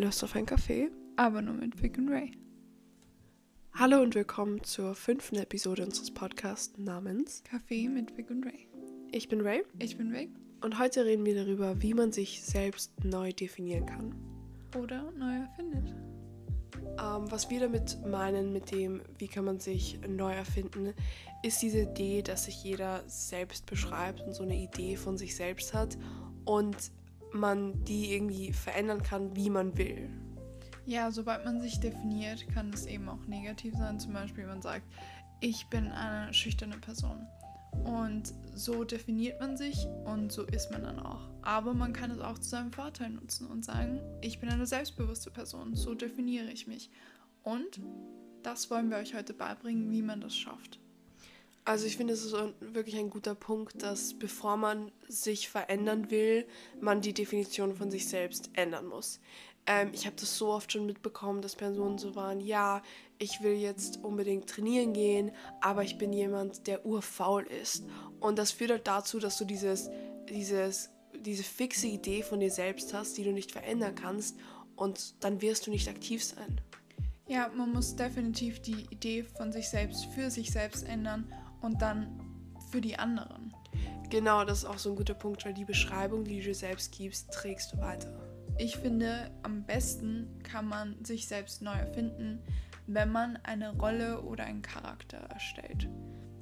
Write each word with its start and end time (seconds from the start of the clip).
Lust 0.00 0.24
auf 0.24 0.34
ein 0.34 0.46
Kaffee? 0.46 0.90
Aber 1.16 1.42
nur 1.42 1.52
mit 1.52 1.82
Vic 1.82 1.98
und 1.98 2.08
Ray. 2.08 2.32
Hallo 3.74 4.00
und 4.00 4.14
willkommen 4.14 4.64
zur 4.64 4.94
fünften 4.94 5.36
Episode 5.36 5.84
unseres 5.84 6.10
Podcasts 6.10 6.78
namens 6.78 7.44
Kaffee 7.44 7.86
mit 7.86 8.16
Vic 8.16 8.30
und 8.30 8.46
Ray. 8.46 8.66
Ich 9.12 9.28
bin 9.28 9.42
Ray 9.42 9.62
Ich 9.78 9.98
bin 9.98 10.10
Vic. 10.10 10.30
und 10.64 10.78
heute 10.78 11.04
reden 11.04 11.26
wir 11.26 11.34
darüber, 11.34 11.82
wie 11.82 11.92
man 11.92 12.12
sich 12.12 12.42
selbst 12.42 12.92
neu 13.04 13.34
definieren 13.34 13.84
kann. 13.84 14.14
Oder 14.74 15.12
neu 15.18 15.34
erfindet. 15.34 15.94
Ähm, 16.98 17.30
was 17.30 17.50
wir 17.50 17.60
damit 17.60 17.98
meinen, 18.06 18.54
mit 18.54 18.70
dem, 18.70 19.02
wie 19.18 19.28
kann 19.28 19.44
man 19.44 19.60
sich 19.60 20.00
neu 20.08 20.32
erfinden, 20.32 20.94
ist 21.42 21.60
diese 21.60 21.82
Idee, 21.82 22.22
dass 22.22 22.46
sich 22.46 22.64
jeder 22.64 23.04
selbst 23.06 23.66
beschreibt 23.66 24.22
und 24.22 24.32
so 24.32 24.44
eine 24.44 24.56
Idee 24.56 24.96
von 24.96 25.18
sich 25.18 25.36
selbst 25.36 25.74
hat 25.74 25.98
und 26.46 26.90
man 27.32 27.84
die 27.84 28.12
irgendwie 28.14 28.52
verändern 28.52 29.02
kann, 29.02 29.34
wie 29.36 29.50
man 29.50 29.76
will. 29.76 30.10
Ja, 30.86 31.10
sobald 31.10 31.44
man 31.44 31.60
sich 31.60 31.78
definiert, 31.78 32.48
kann 32.52 32.72
es 32.72 32.86
eben 32.86 33.08
auch 33.08 33.24
negativ 33.26 33.74
sein. 33.74 34.00
Zum 34.00 34.12
Beispiel, 34.12 34.46
man 34.46 34.62
sagt, 34.62 34.84
ich 35.40 35.66
bin 35.68 35.88
eine 35.88 36.32
schüchterne 36.34 36.78
Person. 36.78 37.26
Und 37.84 38.34
so 38.54 38.84
definiert 38.84 39.40
man 39.40 39.56
sich 39.56 39.86
und 40.04 40.32
so 40.32 40.44
ist 40.44 40.70
man 40.70 40.82
dann 40.82 40.98
auch. 40.98 41.28
Aber 41.42 41.72
man 41.72 41.92
kann 41.92 42.10
es 42.10 42.18
auch 42.18 42.38
zu 42.38 42.48
seinem 42.48 42.72
Vorteil 42.72 43.10
nutzen 43.10 43.46
und 43.46 43.64
sagen, 43.64 44.00
ich 44.20 44.40
bin 44.40 44.48
eine 44.48 44.66
selbstbewusste 44.66 45.30
Person, 45.30 45.74
so 45.74 45.94
definiere 45.94 46.50
ich 46.50 46.66
mich. 46.66 46.90
Und 47.42 47.80
das 48.42 48.70
wollen 48.70 48.90
wir 48.90 48.96
euch 48.96 49.14
heute 49.14 49.32
beibringen, 49.32 49.90
wie 49.90 50.02
man 50.02 50.20
das 50.20 50.34
schafft. 50.34 50.80
Also 51.70 51.86
ich 51.86 51.96
finde, 51.96 52.14
es 52.14 52.24
ist 52.24 52.34
wirklich 52.58 52.96
ein 52.96 53.10
guter 53.10 53.36
Punkt, 53.36 53.80
dass 53.84 54.18
bevor 54.18 54.56
man 54.56 54.90
sich 55.06 55.48
verändern 55.48 56.10
will, 56.10 56.44
man 56.80 57.00
die 57.00 57.14
Definition 57.14 57.76
von 57.76 57.92
sich 57.92 58.08
selbst 58.08 58.50
ändern 58.54 58.88
muss. 58.88 59.20
Ähm, 59.68 59.90
ich 59.92 60.04
habe 60.04 60.16
das 60.18 60.36
so 60.36 60.48
oft 60.48 60.72
schon 60.72 60.84
mitbekommen, 60.84 61.42
dass 61.42 61.54
Personen 61.54 61.96
so 61.96 62.16
waren, 62.16 62.40
ja, 62.40 62.82
ich 63.18 63.40
will 63.42 63.52
jetzt 63.52 64.02
unbedingt 64.02 64.50
trainieren 64.50 64.94
gehen, 64.94 65.30
aber 65.60 65.84
ich 65.84 65.96
bin 65.96 66.12
jemand, 66.12 66.66
der 66.66 66.84
urfaul 66.84 67.44
ist. 67.44 67.84
Und 68.18 68.40
das 68.40 68.50
führt 68.50 68.72
halt 68.72 68.88
dazu, 68.88 69.20
dass 69.20 69.38
du 69.38 69.44
dieses, 69.44 69.90
dieses, 70.28 70.90
diese 71.24 71.44
fixe 71.44 71.86
Idee 71.86 72.24
von 72.24 72.40
dir 72.40 72.50
selbst 72.50 72.92
hast, 72.94 73.16
die 73.16 73.22
du 73.22 73.30
nicht 73.30 73.52
verändern 73.52 73.94
kannst 73.94 74.36
und 74.74 75.22
dann 75.22 75.40
wirst 75.40 75.68
du 75.68 75.70
nicht 75.70 75.88
aktiv 75.88 76.24
sein. 76.24 76.60
Ja, 77.28 77.48
man 77.56 77.70
muss 77.70 77.94
definitiv 77.94 78.60
die 78.60 78.88
Idee 78.90 79.22
von 79.22 79.52
sich 79.52 79.68
selbst 79.68 80.06
für 80.06 80.32
sich 80.32 80.50
selbst 80.50 80.84
ändern 80.84 81.32
und 81.60 81.82
dann 81.82 82.20
für 82.70 82.80
die 82.80 82.98
anderen. 82.98 83.54
Genau, 84.10 84.44
das 84.44 84.58
ist 84.58 84.64
auch 84.64 84.78
so 84.78 84.90
ein 84.90 84.96
guter 84.96 85.14
Punkt, 85.14 85.44
weil 85.44 85.54
die 85.54 85.64
Beschreibung, 85.64 86.24
die 86.24 86.38
du 86.38 86.46
dir 86.46 86.54
selbst 86.54 86.92
gibst, 86.92 87.32
trägst 87.32 87.72
du 87.72 87.78
weiter. 87.78 88.12
Ich 88.58 88.76
finde, 88.76 89.30
am 89.42 89.64
besten 89.64 90.28
kann 90.42 90.66
man 90.66 91.04
sich 91.04 91.28
selbst 91.28 91.62
neu 91.62 91.72
erfinden, 91.72 92.42
wenn 92.86 93.10
man 93.12 93.38
eine 93.44 93.76
Rolle 93.76 94.20
oder 94.22 94.44
einen 94.44 94.62
Charakter 94.62 95.18
erstellt. 95.18 95.88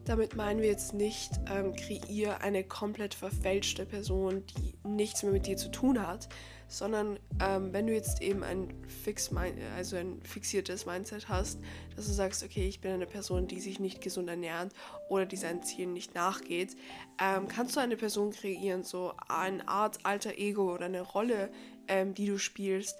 Damit 0.04 0.34
meinen 0.34 0.62
wir 0.62 0.68
jetzt 0.68 0.94
nicht, 0.94 1.32
ähm, 1.52 1.74
kreier 1.74 2.40
eine 2.40 2.64
komplett 2.64 3.12
verfälschte 3.12 3.84
Person, 3.84 4.42
die 4.46 4.74
nichts 4.82 5.22
mehr 5.22 5.32
mit 5.32 5.46
dir 5.46 5.58
zu 5.58 5.70
tun 5.70 6.04
hat, 6.04 6.28
sondern 6.68 7.18
ähm, 7.40 7.72
wenn 7.72 7.86
du 7.86 7.94
jetzt 7.94 8.20
eben 8.20 8.44
ein 8.44 8.72
fix 8.86 9.30
also 9.76 9.96
ein 9.96 10.22
fixiertes 10.22 10.86
Mindset 10.86 11.28
hast, 11.28 11.58
dass 11.96 12.06
du 12.06 12.12
sagst, 12.12 12.44
okay, 12.44 12.68
ich 12.68 12.80
bin 12.80 12.92
eine 12.92 13.06
Person, 13.06 13.48
die 13.48 13.60
sich 13.60 13.80
nicht 13.80 14.00
gesund 14.00 14.28
ernährt 14.28 14.72
oder 15.08 15.26
die 15.26 15.36
seinen 15.36 15.62
Zielen 15.62 15.94
nicht 15.94 16.14
nachgeht, 16.14 16.76
ähm, 17.20 17.48
kannst 17.48 17.76
du 17.76 17.80
eine 17.80 17.96
Person 17.96 18.30
kreieren, 18.30 18.84
so 18.84 19.14
eine 19.28 19.66
Art 19.66 20.04
alter 20.04 20.36
Ego 20.36 20.74
oder 20.74 20.86
eine 20.86 21.02
Rolle, 21.02 21.50
ähm, 21.88 22.14
die 22.14 22.26
du 22.26 22.38
spielst, 22.38 22.96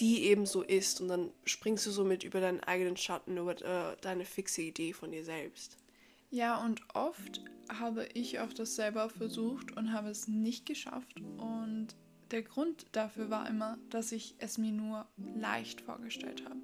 die 0.00 0.24
eben 0.24 0.46
so 0.46 0.62
ist 0.62 1.00
und 1.00 1.08
dann 1.08 1.30
springst 1.44 1.86
du 1.86 1.90
somit 1.90 2.24
über 2.24 2.40
deinen 2.40 2.60
eigenen 2.60 2.96
Schatten, 2.96 3.36
über 3.36 3.52
äh, 3.62 3.96
deine 4.00 4.24
fixe 4.24 4.62
Idee 4.62 4.92
von 4.92 5.12
dir 5.12 5.24
selbst. 5.24 5.76
Ja, 6.30 6.62
und 6.62 6.82
oft 6.94 7.42
habe 7.68 8.06
ich 8.14 8.40
auch 8.40 8.52
das 8.52 8.76
selber 8.76 9.08
versucht 9.08 9.76
und 9.76 9.92
habe 9.92 10.10
es 10.10 10.28
nicht 10.28 10.66
geschafft. 10.66 11.20
Und 11.38 11.96
der 12.30 12.42
Grund 12.42 12.86
dafür 12.92 13.30
war 13.30 13.48
immer, 13.48 13.78
dass 13.90 14.12
ich 14.12 14.34
es 14.38 14.58
mir 14.58 14.72
nur 14.72 15.06
leicht 15.36 15.80
vorgestellt 15.80 16.44
habe. 16.44 16.60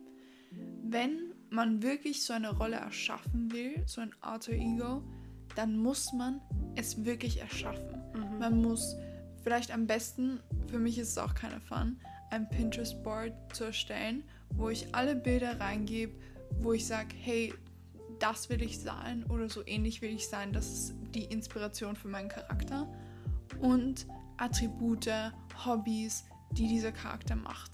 Wenn 0.82 1.32
man 1.50 1.82
wirklich 1.82 2.22
so 2.22 2.32
eine 2.32 2.56
Rolle 2.56 2.76
erschaffen 2.76 3.52
will, 3.52 3.82
so 3.86 4.00
ein 4.00 4.14
Alter 4.20 4.52
Ego, 4.52 5.02
dann 5.56 5.76
muss 5.78 6.12
man 6.12 6.40
es 6.74 7.04
wirklich 7.04 7.40
erschaffen. 7.40 8.02
Man 8.38 8.60
muss 8.60 8.96
vielleicht 9.42 9.72
am 9.72 9.86
besten, 9.86 10.40
für 10.66 10.78
mich 10.78 10.98
ist 10.98 11.10
es 11.10 11.18
auch 11.18 11.34
keine 11.34 11.60
Fun, 11.60 11.98
ein 12.30 12.48
Pinterest-Board 12.48 13.32
zu 13.52 13.64
erstellen, 13.64 14.24
wo 14.50 14.68
ich 14.68 14.94
alle 14.94 15.14
Bilder 15.14 15.60
reingebe, 15.60 16.12
wo 16.60 16.72
ich 16.72 16.86
sage, 16.86 17.14
hey, 17.20 17.54
das 18.18 18.48
will 18.48 18.62
ich 18.62 18.78
sein 18.78 19.24
oder 19.28 19.48
so 19.48 19.66
ähnlich 19.66 20.02
will 20.02 20.14
ich 20.14 20.28
sein. 20.28 20.52
Das 20.52 20.66
ist 20.72 20.94
die 21.14 21.24
Inspiration 21.24 21.96
für 21.96 22.08
meinen 22.08 22.28
Charakter. 22.28 22.88
Und 23.60 24.06
Attribute, 24.36 25.10
Hobbys, 25.64 26.24
die 26.52 26.68
dieser 26.68 26.92
Charakter 26.92 27.36
macht. 27.36 27.72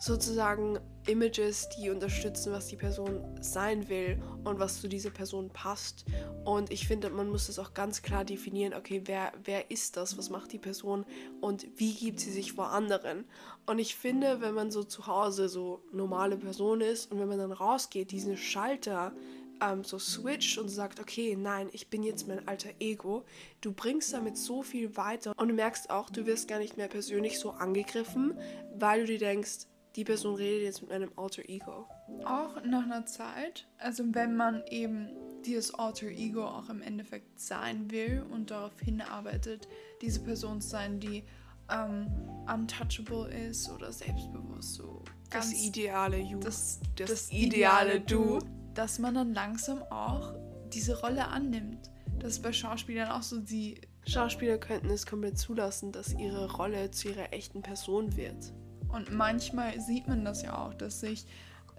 sozusagen 0.00 0.78
Images, 1.06 1.68
die 1.76 1.90
unterstützen, 1.90 2.52
was 2.52 2.68
die 2.68 2.76
Person 2.76 3.22
sein 3.42 3.88
will 3.90 4.20
und 4.44 4.58
was 4.58 4.80
zu 4.80 4.88
dieser 4.88 5.10
Person 5.10 5.50
passt. 5.50 6.06
Und 6.44 6.72
ich 6.72 6.88
finde, 6.88 7.10
man 7.10 7.28
muss 7.28 7.48
das 7.48 7.58
auch 7.58 7.74
ganz 7.74 8.00
klar 8.00 8.24
definieren, 8.24 8.72
okay, 8.72 9.02
wer, 9.04 9.32
wer 9.44 9.70
ist 9.70 9.98
das, 9.98 10.16
was 10.16 10.30
macht 10.30 10.52
die 10.52 10.58
Person 10.58 11.04
und 11.42 11.66
wie 11.76 11.92
gibt 11.92 12.20
sie 12.20 12.32
sich 12.32 12.54
vor 12.54 12.70
anderen. 12.70 13.24
Und 13.66 13.78
ich 13.78 13.94
finde, 13.94 14.40
wenn 14.40 14.54
man 14.54 14.70
so 14.70 14.84
zu 14.84 15.06
Hause 15.06 15.50
so 15.50 15.82
normale 15.92 16.38
Person 16.38 16.80
ist 16.80 17.12
und 17.12 17.20
wenn 17.20 17.28
man 17.28 17.38
dann 17.38 17.52
rausgeht, 17.52 18.10
diesen 18.10 18.38
Schalter 18.38 19.12
ähm, 19.60 19.84
so 19.84 19.98
switcht 19.98 20.58
und 20.58 20.68
sagt, 20.68 21.00
okay, 21.00 21.36
nein, 21.36 21.68
ich 21.72 21.88
bin 21.88 22.02
jetzt 22.02 22.28
mein 22.28 22.46
alter 22.48 22.70
Ego, 22.78 23.24
du 23.60 23.72
bringst 23.72 24.12
damit 24.12 24.36
so 24.36 24.62
viel 24.62 24.96
weiter 24.96 25.32
und 25.36 25.48
du 25.48 25.54
merkst 25.54 25.90
auch, 25.90 26.10
du 26.10 26.26
wirst 26.26 26.48
gar 26.48 26.58
nicht 26.58 26.76
mehr 26.76 26.88
persönlich 26.88 27.38
so 27.38 27.50
angegriffen, 27.50 28.38
weil 28.78 29.00
du 29.00 29.06
dir 29.06 29.18
denkst, 29.18 29.66
die 29.96 30.04
Person 30.04 30.36
redet 30.36 30.62
jetzt 30.62 30.82
mit 30.82 30.90
meinem 30.90 31.10
alter 31.16 31.48
Ego. 31.48 31.86
Auch 32.24 32.62
nach 32.64 32.84
einer 32.84 33.06
Zeit, 33.06 33.66
also 33.78 34.04
wenn 34.14 34.36
man 34.36 34.62
eben 34.68 35.08
dieses 35.44 35.74
Alter 35.74 36.06
Ego 36.06 36.44
auch 36.44 36.68
im 36.68 36.82
Endeffekt 36.82 37.40
sein 37.40 37.90
will 37.90 38.24
und 38.30 38.50
darauf 38.50 38.78
hinarbeitet, 38.80 39.68
diese 40.02 40.20
Person 40.20 40.60
zu 40.60 40.68
sein, 40.68 41.00
die 41.00 41.24
ähm, 41.70 42.06
untouchable 42.52 43.28
ist 43.32 43.70
oder 43.70 43.92
selbstbewusst, 43.92 44.74
so 44.74 45.02
Das 45.30 45.52
ideale 45.52 46.18
You. 46.18 46.40
das, 46.40 46.80
das 46.96 47.10
das, 47.10 47.32
ideale 47.32 47.96
ideale 47.96 48.00
Du, 48.00 48.38
dass 48.74 48.98
man 48.98 49.14
dann 49.14 49.34
langsam 49.34 49.82
auch 49.90 50.34
diese 50.72 51.00
Rolle 51.00 51.28
annimmt. 51.28 51.90
Das 52.18 52.32
ist 52.34 52.42
bei 52.42 52.52
Schauspielern 52.52 53.10
auch 53.10 53.22
so, 53.22 53.40
die 53.40 53.80
Schauspieler 54.06 54.58
könnten 54.58 54.90
es 54.90 55.06
komplett 55.06 55.38
zulassen, 55.38 55.92
dass 55.92 56.12
ihre 56.14 56.50
Rolle 56.52 56.90
zu 56.90 57.08
ihrer 57.08 57.32
echten 57.32 57.62
Person 57.62 58.16
wird. 58.16 58.52
Und 58.88 59.12
manchmal 59.12 59.80
sieht 59.80 60.08
man 60.08 60.24
das 60.24 60.42
ja 60.42 60.58
auch, 60.58 60.74
dass 60.74 61.00
sich 61.00 61.26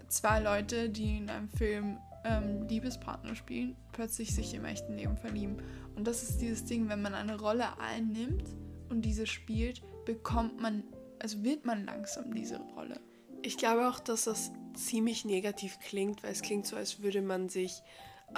zwei 0.08 0.40
Leute, 0.40 0.88
die 0.88 1.18
in 1.18 1.30
einem 1.30 1.48
Film 1.48 1.98
ähm, 2.24 2.66
Liebespartner 2.68 3.34
spielen, 3.34 3.76
plötzlich 3.92 4.34
sich 4.34 4.54
im 4.54 4.64
echten 4.64 4.96
Leben 4.96 5.16
verlieben. 5.16 5.56
Und 5.96 6.06
das 6.06 6.22
ist 6.22 6.40
dieses 6.40 6.64
Ding, 6.64 6.88
wenn 6.88 7.02
man 7.02 7.14
eine 7.14 7.38
Rolle 7.38 7.78
einnimmt 7.78 8.44
und 8.88 9.02
diese 9.02 9.26
spielt, 9.26 9.82
bekommt 10.04 10.60
man, 10.60 10.84
also 11.18 11.42
wird 11.42 11.64
man 11.64 11.84
langsam 11.84 12.34
diese 12.34 12.60
Rolle. 12.76 13.00
Ich 13.42 13.56
glaube 13.56 13.88
auch, 13.88 13.98
dass 14.00 14.24
das 14.24 14.52
ziemlich 14.74 15.24
negativ 15.24 15.78
klingt, 15.80 16.22
weil 16.22 16.32
es 16.32 16.42
klingt 16.42 16.66
so, 16.66 16.76
als 16.76 17.02
würde 17.02 17.22
man 17.22 17.48
sich 17.48 17.82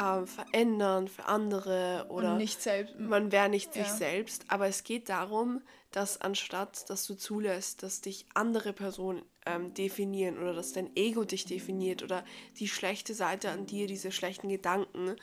ähm, 0.00 0.26
verändern 0.26 1.06
für 1.06 1.26
andere 1.26 2.06
oder 2.08 2.32
und 2.32 2.38
nicht 2.38 2.60
selbst. 2.60 2.98
man 2.98 3.30
wäre 3.30 3.48
nicht 3.48 3.72
sich 3.72 3.86
Ja. 3.86 3.94
selbst. 3.94 4.44
Aber 4.48 4.66
es 4.66 4.82
geht 4.82 5.08
darum, 5.08 5.62
dass 5.92 6.20
anstatt, 6.20 6.90
dass 6.90 7.06
du 7.06 7.14
zulässt, 7.14 7.82
dass 7.84 8.00
dich 8.00 8.26
andere 8.34 8.72
Personen 8.72 9.22
ähm, 9.46 9.72
definieren 9.74 10.38
oder 10.38 10.52
dass 10.52 10.72
dein 10.72 10.90
Ego 10.96 11.24
dich 11.24 11.44
definiert 11.44 12.02
oder 12.02 12.24
die 12.58 12.66
schlechte 12.68 13.14
Seite 13.14 13.50
an 13.50 13.66
dir, 13.66 13.86
diese 13.86 14.10
schlechten 14.10 14.48
Gedanken, 14.48 15.14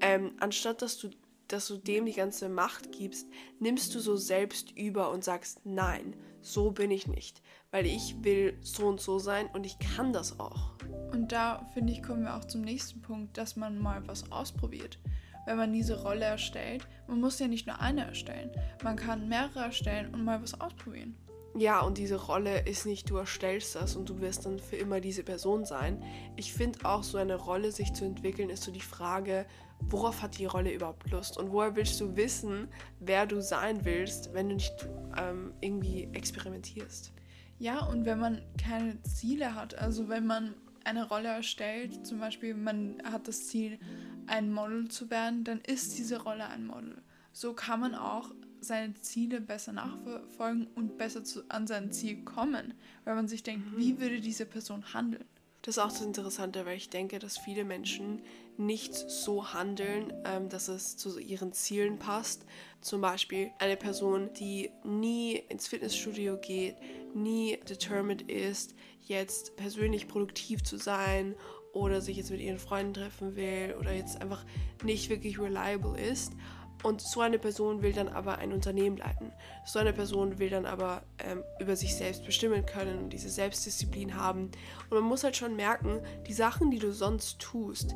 ähm, 0.00 0.36
anstatt 0.38 0.82
dass 0.82 0.98
du, 0.98 1.10
dass 1.52 1.66
du 1.68 1.76
dem 1.76 2.06
die 2.06 2.12
ganze 2.12 2.48
Macht 2.48 2.92
gibst, 2.92 3.26
nimmst 3.58 3.94
du 3.94 4.00
so 4.00 4.16
selbst 4.16 4.76
über 4.76 5.10
und 5.10 5.24
sagst, 5.24 5.60
nein, 5.64 6.16
so 6.40 6.70
bin 6.70 6.90
ich 6.90 7.06
nicht, 7.06 7.42
weil 7.70 7.86
ich 7.86 8.16
will 8.22 8.56
so 8.62 8.86
und 8.86 9.00
so 9.00 9.18
sein 9.18 9.48
und 9.52 9.66
ich 9.66 9.78
kann 9.78 10.12
das 10.12 10.40
auch. 10.40 10.72
Und 11.12 11.32
da 11.32 11.66
finde 11.74 11.92
ich, 11.92 12.02
kommen 12.02 12.22
wir 12.22 12.36
auch 12.36 12.44
zum 12.44 12.62
nächsten 12.62 13.02
Punkt, 13.02 13.36
dass 13.36 13.56
man 13.56 13.78
mal 13.78 14.06
was 14.06 14.30
ausprobiert. 14.30 14.98
Wenn 15.46 15.56
man 15.56 15.72
diese 15.72 16.02
Rolle 16.02 16.24
erstellt, 16.24 16.86
man 17.08 17.20
muss 17.20 17.38
ja 17.38 17.48
nicht 17.48 17.66
nur 17.66 17.80
eine 17.80 18.06
erstellen, 18.06 18.50
man 18.84 18.96
kann 18.96 19.28
mehrere 19.28 19.60
erstellen 19.60 20.14
und 20.14 20.24
mal 20.24 20.42
was 20.42 20.60
ausprobieren. 20.60 21.16
Ja, 21.56 21.80
und 21.80 21.98
diese 21.98 22.14
Rolle 22.14 22.60
ist 22.60 22.86
nicht, 22.86 23.10
du 23.10 23.16
erstellst 23.16 23.74
das 23.74 23.96
und 23.96 24.08
du 24.08 24.20
wirst 24.20 24.46
dann 24.46 24.60
für 24.60 24.76
immer 24.76 25.00
diese 25.00 25.24
Person 25.24 25.64
sein. 25.64 26.00
Ich 26.36 26.52
finde 26.52 26.84
auch, 26.84 27.02
so 27.02 27.18
eine 27.18 27.34
Rolle 27.34 27.72
sich 27.72 27.92
zu 27.92 28.04
entwickeln, 28.04 28.50
ist 28.50 28.62
so 28.62 28.70
die 28.70 28.80
Frage, 28.80 29.46
worauf 29.80 30.22
hat 30.22 30.38
die 30.38 30.46
Rolle 30.46 30.72
überhaupt 30.72 31.10
Lust? 31.10 31.38
Und 31.38 31.50
woher 31.52 31.76
willst 31.76 32.00
du 32.00 32.16
wissen, 32.16 32.68
wer 32.98 33.26
du 33.26 33.40
sein 33.42 33.84
willst, 33.84 34.32
wenn 34.34 34.48
du 34.48 34.54
nicht 34.54 34.88
ähm, 35.16 35.52
irgendwie 35.60 36.08
experimentierst? 36.12 37.12
Ja, 37.58 37.84
und 37.84 38.06
wenn 38.06 38.18
man 38.18 38.42
keine 38.62 39.00
Ziele 39.02 39.54
hat, 39.54 39.74
also 39.74 40.08
wenn 40.08 40.26
man 40.26 40.54
eine 40.84 41.06
Rolle 41.08 41.28
erstellt, 41.28 42.06
zum 42.06 42.18
Beispiel 42.18 42.54
man 42.54 43.02
hat 43.04 43.28
das 43.28 43.48
Ziel, 43.48 43.78
ein 44.26 44.52
Model 44.52 44.88
zu 44.88 45.10
werden, 45.10 45.44
dann 45.44 45.60
ist 45.60 45.98
diese 45.98 46.22
Rolle 46.22 46.48
ein 46.48 46.66
Model. 46.66 47.02
So 47.32 47.52
kann 47.52 47.80
man 47.80 47.94
auch 47.94 48.30
seine 48.60 48.94
Ziele 48.94 49.40
besser 49.40 49.72
nachverfolgen 49.72 50.68
und 50.74 50.98
besser 50.98 51.24
zu, 51.24 51.42
an 51.48 51.66
sein 51.66 51.92
Ziel 51.92 52.24
kommen, 52.24 52.74
weil 53.04 53.14
man 53.14 53.28
sich 53.28 53.42
denkt, 53.42 53.72
mhm. 53.72 53.76
wie 53.76 54.00
würde 54.00 54.20
diese 54.20 54.46
Person 54.46 54.92
handeln. 54.94 55.24
Das 55.62 55.76
ist 55.76 55.82
auch 55.82 55.88
das 55.88 56.00
Interessante, 56.00 56.64
weil 56.64 56.76
ich 56.76 56.88
denke, 56.88 57.18
dass 57.18 57.36
viele 57.36 57.64
Menschen 57.64 58.22
nicht 58.56 58.94
so 58.94 59.52
handeln, 59.52 60.12
ähm, 60.24 60.48
dass 60.48 60.68
es 60.68 60.96
zu 60.96 61.18
ihren 61.18 61.52
Zielen 61.52 61.98
passt. 61.98 62.46
Zum 62.80 63.00
Beispiel 63.00 63.50
eine 63.58 63.76
Person, 63.76 64.30
die 64.38 64.70
nie 64.84 65.36
ins 65.48 65.68
Fitnessstudio 65.68 66.38
geht, 66.38 66.76
nie 67.14 67.58
determined 67.68 68.22
ist, 68.22 68.74
jetzt 69.02 69.56
persönlich 69.56 70.08
produktiv 70.08 70.62
zu 70.62 70.78
sein 70.78 71.34
oder 71.72 72.00
sich 72.00 72.16
jetzt 72.16 72.30
mit 72.30 72.40
ihren 72.40 72.58
Freunden 72.58 72.94
treffen 72.94 73.36
will 73.36 73.76
oder 73.78 73.92
jetzt 73.92 74.20
einfach 74.20 74.44
nicht 74.82 75.10
wirklich 75.10 75.38
reliable 75.38 76.00
ist 76.00 76.32
und 76.82 77.00
so 77.00 77.20
eine 77.20 77.38
Person 77.38 77.82
will 77.82 77.92
dann 77.92 78.08
aber 78.08 78.38
ein 78.38 78.52
Unternehmen 78.52 78.96
leiten. 78.96 79.32
So 79.64 79.78
eine 79.78 79.92
Person 79.92 80.38
will 80.38 80.50
dann 80.50 80.66
aber 80.66 81.02
ähm, 81.18 81.42
über 81.60 81.76
sich 81.76 81.94
selbst 81.94 82.24
bestimmen 82.24 82.64
können 82.64 82.98
und 82.98 83.12
diese 83.12 83.28
Selbstdisziplin 83.28 84.16
haben. 84.16 84.50
Und 84.88 84.90
man 84.90 85.04
muss 85.04 85.24
halt 85.24 85.36
schon 85.36 85.56
merken, 85.56 86.00
die 86.26 86.32
Sachen, 86.32 86.70
die 86.70 86.78
du 86.78 86.92
sonst 86.92 87.38
tust, 87.38 87.94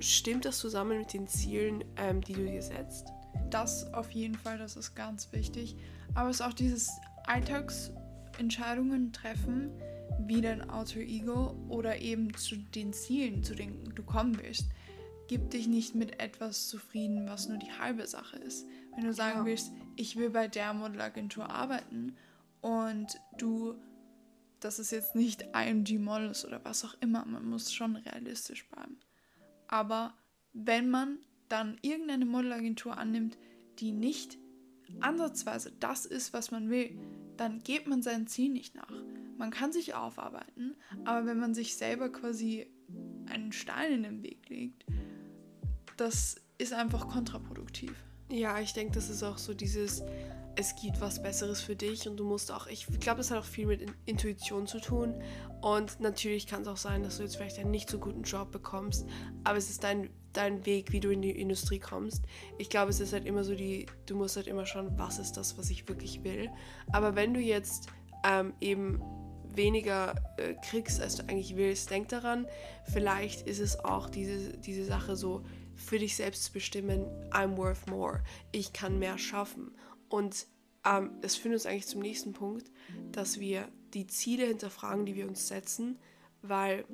stimmt 0.00 0.44
das 0.44 0.58
zusammen 0.58 0.98
mit 0.98 1.12
den 1.12 1.28
Zielen, 1.28 1.84
ähm, 1.96 2.20
die 2.20 2.32
du 2.32 2.44
dir 2.44 2.62
setzt? 2.62 3.08
Das 3.50 3.92
auf 3.94 4.10
jeden 4.10 4.34
Fall, 4.34 4.58
das 4.58 4.76
ist 4.76 4.94
ganz 4.94 5.32
wichtig. 5.32 5.76
Aber 6.14 6.30
es 6.30 6.40
ist 6.40 6.46
auch 6.46 6.52
dieses 6.52 6.90
Alltagsentscheidungen 7.26 9.12
treffen, 9.12 9.70
wie 10.26 10.40
dein 10.40 10.68
Alter 10.70 11.00
Ego 11.00 11.56
oder 11.68 12.00
eben 12.00 12.34
zu 12.34 12.56
den 12.56 12.92
Zielen, 12.92 13.42
zu 13.42 13.54
denen 13.54 13.92
du 13.94 14.02
kommen 14.02 14.38
willst. 14.40 14.66
Gib 15.28 15.50
dich 15.50 15.68
nicht 15.68 15.94
mit 15.94 16.20
etwas 16.20 16.68
zufrieden, 16.68 17.28
was 17.28 17.48
nur 17.48 17.58
die 17.58 17.72
halbe 17.72 18.06
Sache 18.06 18.36
ist. 18.36 18.66
Wenn 18.94 19.04
du 19.04 19.12
sagen 19.12 19.40
ja. 19.40 19.46
willst, 19.46 19.72
ich 19.96 20.16
will 20.16 20.30
bei 20.30 20.48
der 20.48 20.74
Modelagentur 20.74 21.50
arbeiten 21.50 22.16
und 22.60 23.18
du, 23.38 23.74
das 24.60 24.78
ist 24.78 24.90
jetzt 24.90 25.14
nicht 25.14 25.48
IMG 25.54 25.98
Models 25.98 26.44
oder 26.44 26.64
was 26.64 26.84
auch 26.84 26.94
immer, 27.00 27.24
man 27.24 27.48
muss 27.48 27.72
schon 27.72 27.96
realistisch 27.96 28.68
bleiben. 28.68 28.98
Aber 29.66 30.14
wenn 30.52 30.90
man 30.90 31.18
dann 31.48 31.78
irgendeine 31.82 32.26
Modelagentur 32.26 32.96
annimmt, 32.96 33.38
die 33.78 33.92
nicht 33.92 34.38
ansatzweise 35.00 35.72
das 35.80 36.06
ist, 36.06 36.32
was 36.32 36.50
man 36.50 36.70
will, 36.70 36.96
dann 37.36 37.62
geht 37.62 37.86
man 37.86 38.02
sein 38.02 38.26
Ziel 38.26 38.50
nicht 38.50 38.74
nach. 38.74 38.92
Man 39.36 39.50
kann 39.50 39.72
sich 39.72 39.94
aufarbeiten, 39.94 40.76
aber 41.04 41.26
wenn 41.26 41.38
man 41.38 41.54
sich 41.54 41.76
selber 41.76 42.10
quasi 42.10 42.66
einen 43.26 43.52
Stein 43.52 43.92
in 43.92 44.02
den 44.04 44.22
Weg 44.22 44.48
legt, 44.48 44.84
das 45.96 46.36
ist 46.58 46.72
einfach 46.72 47.08
kontraproduktiv. 47.08 47.92
Ja, 48.30 48.58
ich 48.60 48.72
denke, 48.72 48.94
das 48.94 49.10
ist 49.10 49.22
auch 49.22 49.38
so 49.38 49.54
dieses, 49.54 50.02
es 50.56 50.74
gibt 50.76 51.00
was 51.00 51.22
Besseres 51.22 51.60
für 51.60 51.76
dich 51.76 52.08
und 52.08 52.16
du 52.16 52.24
musst 52.24 52.50
auch, 52.52 52.66
ich 52.66 52.86
glaube, 53.00 53.18
das 53.18 53.30
hat 53.30 53.38
auch 53.38 53.44
viel 53.44 53.66
mit 53.66 53.86
Intuition 54.06 54.66
zu 54.66 54.80
tun. 54.80 55.14
Und 55.60 56.00
natürlich 56.00 56.46
kann 56.46 56.62
es 56.62 56.68
auch 56.68 56.76
sein, 56.76 57.02
dass 57.02 57.16
du 57.16 57.22
jetzt 57.22 57.36
vielleicht 57.36 57.58
einen 57.58 57.70
nicht 57.70 57.88
so 57.88 57.98
guten 57.98 58.22
Job 58.22 58.50
bekommst, 58.50 59.06
aber 59.44 59.58
es 59.58 59.70
ist 59.70 59.82
dein, 59.82 60.10
dein 60.32 60.64
Weg, 60.66 60.92
wie 60.92 61.00
du 61.00 61.10
in 61.10 61.22
die 61.22 61.30
Industrie 61.30 61.78
kommst. 61.78 62.24
Ich 62.58 62.70
glaube, 62.70 62.90
es 62.90 63.00
ist 63.00 63.12
halt 63.12 63.24
immer 63.26 63.44
so 63.44 63.54
die, 63.54 63.86
du 64.06 64.16
musst 64.16 64.36
halt 64.36 64.46
immer 64.46 64.66
schauen, 64.66 64.98
was 64.98 65.18
ist 65.18 65.32
das, 65.32 65.58
was 65.58 65.70
ich 65.70 65.88
wirklich 65.88 66.22
will. 66.24 66.50
Aber 66.92 67.14
wenn 67.14 67.34
du 67.34 67.40
jetzt 67.40 67.88
ähm, 68.24 68.52
eben 68.60 69.00
weniger 69.56 70.14
äh, 70.36 70.54
kriegst, 70.68 71.00
als 71.00 71.16
du 71.16 71.22
eigentlich 71.28 71.56
willst, 71.56 71.90
denk 71.90 72.08
daran, 72.08 72.46
vielleicht 72.92 73.46
ist 73.46 73.60
es 73.60 73.84
auch 73.84 74.10
diese, 74.10 74.56
diese 74.58 74.84
Sache 74.84 75.16
so, 75.16 75.44
für 75.76 75.98
dich 75.98 76.16
selbst 76.16 76.44
zu 76.44 76.52
bestimmen, 76.52 77.06
I'm 77.30 77.56
worth 77.56 77.88
more, 77.88 78.22
ich 78.52 78.72
kann 78.72 78.98
mehr 78.98 79.18
schaffen. 79.18 79.74
Und 80.08 80.46
ähm, 80.84 81.10
das 81.20 81.36
führt 81.36 81.54
uns 81.54 81.66
eigentlich 81.66 81.86
zum 81.86 82.00
nächsten 82.00 82.32
Punkt, 82.32 82.70
dass 83.12 83.40
wir 83.40 83.68
die 83.94 84.06
Ziele 84.06 84.46
hinterfragen, 84.46 85.06
die 85.06 85.14
wir 85.14 85.26
uns 85.26 85.48
setzen, 85.48 85.98
weil 86.42 86.84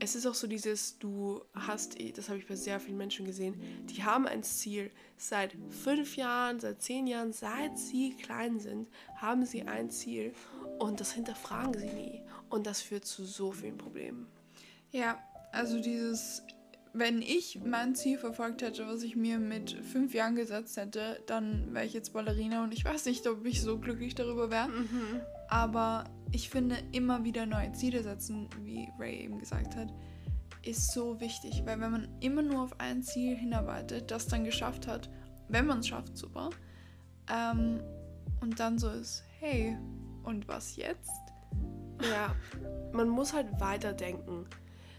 es 0.00 0.14
ist 0.14 0.26
auch 0.26 0.34
so 0.34 0.46
dieses, 0.46 0.98
du 0.98 1.40
hast, 1.54 1.96
das 2.16 2.28
habe 2.28 2.38
ich 2.38 2.46
bei 2.46 2.56
sehr 2.56 2.78
vielen 2.78 2.98
Menschen 2.98 3.24
gesehen, 3.24 3.60
die 3.86 4.04
haben 4.04 4.26
ein 4.26 4.42
Ziel. 4.42 4.90
Seit 5.16 5.56
fünf 5.70 6.16
Jahren, 6.16 6.60
seit 6.60 6.82
zehn 6.82 7.06
Jahren, 7.06 7.32
seit 7.32 7.78
sie 7.78 8.14
klein 8.14 8.60
sind, 8.60 8.88
haben 9.16 9.46
sie 9.46 9.62
ein 9.62 9.90
Ziel 9.90 10.32
und 10.78 11.00
das 11.00 11.12
hinterfragen 11.12 11.74
sie 11.78 11.88
nie. 11.88 12.22
Und 12.50 12.66
das 12.66 12.80
führt 12.80 13.06
zu 13.06 13.24
so 13.24 13.50
vielen 13.50 13.78
Problemen. 13.78 14.28
Ja, 14.92 15.18
also 15.52 15.80
dieses 15.80 16.42
wenn 16.92 17.22
ich 17.22 17.60
mein 17.64 17.94
Ziel 17.94 18.18
verfolgt 18.18 18.62
hätte, 18.62 18.86
was 18.86 19.02
ich 19.02 19.16
mir 19.16 19.38
mit 19.38 19.72
fünf 19.72 20.14
Jahren 20.14 20.36
gesetzt 20.36 20.76
hätte, 20.76 21.22
dann 21.26 21.72
wäre 21.74 21.84
ich 21.84 21.92
jetzt 21.92 22.12
Ballerina 22.12 22.64
und 22.64 22.72
ich 22.72 22.84
weiß 22.84 23.06
nicht, 23.06 23.26
ob 23.26 23.44
ich 23.44 23.62
so 23.62 23.78
glücklich 23.78 24.14
darüber 24.14 24.50
wäre. 24.50 24.68
Mhm. 24.68 25.20
Aber 25.48 26.04
ich 26.32 26.50
finde, 26.50 26.76
immer 26.92 27.24
wieder 27.24 27.46
neue 27.46 27.72
Ziele 27.72 28.02
setzen, 28.02 28.48
wie 28.62 28.88
Ray 28.98 29.24
eben 29.24 29.38
gesagt 29.38 29.76
hat, 29.76 29.92
ist 30.62 30.92
so 30.92 31.20
wichtig, 31.20 31.62
weil 31.64 31.80
wenn 31.80 31.90
man 31.90 32.08
immer 32.20 32.42
nur 32.42 32.62
auf 32.62 32.78
ein 32.80 33.02
Ziel 33.02 33.36
hinarbeitet, 33.36 34.10
das 34.10 34.26
dann 34.26 34.44
geschafft 34.44 34.86
hat, 34.86 35.08
wenn 35.48 35.66
man 35.66 35.78
es 35.78 35.88
schafft, 35.88 36.16
super, 36.16 36.50
ähm, 37.32 37.80
und 38.40 38.60
dann 38.60 38.78
so 38.78 38.90
ist, 38.90 39.24
hey, 39.40 39.76
und 40.24 40.46
was 40.48 40.76
jetzt? 40.76 41.10
Ja, 42.02 42.34
man 42.92 43.08
muss 43.08 43.32
halt 43.32 43.48
weiterdenken. 43.60 44.46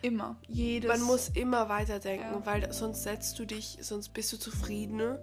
Immer. 0.02 0.38
Jedes. 0.48 0.90
Man 0.90 1.02
muss 1.02 1.30
immer 1.30 1.68
weiterdenken, 1.70 2.32
ja. 2.32 2.46
weil 2.46 2.72
sonst 2.72 3.04
setzt 3.04 3.38
du 3.40 3.46
dich, 3.46 3.78
sonst 3.82 4.10
bist 4.10 4.32
du 4.32 4.38
zufrieden 4.38 5.18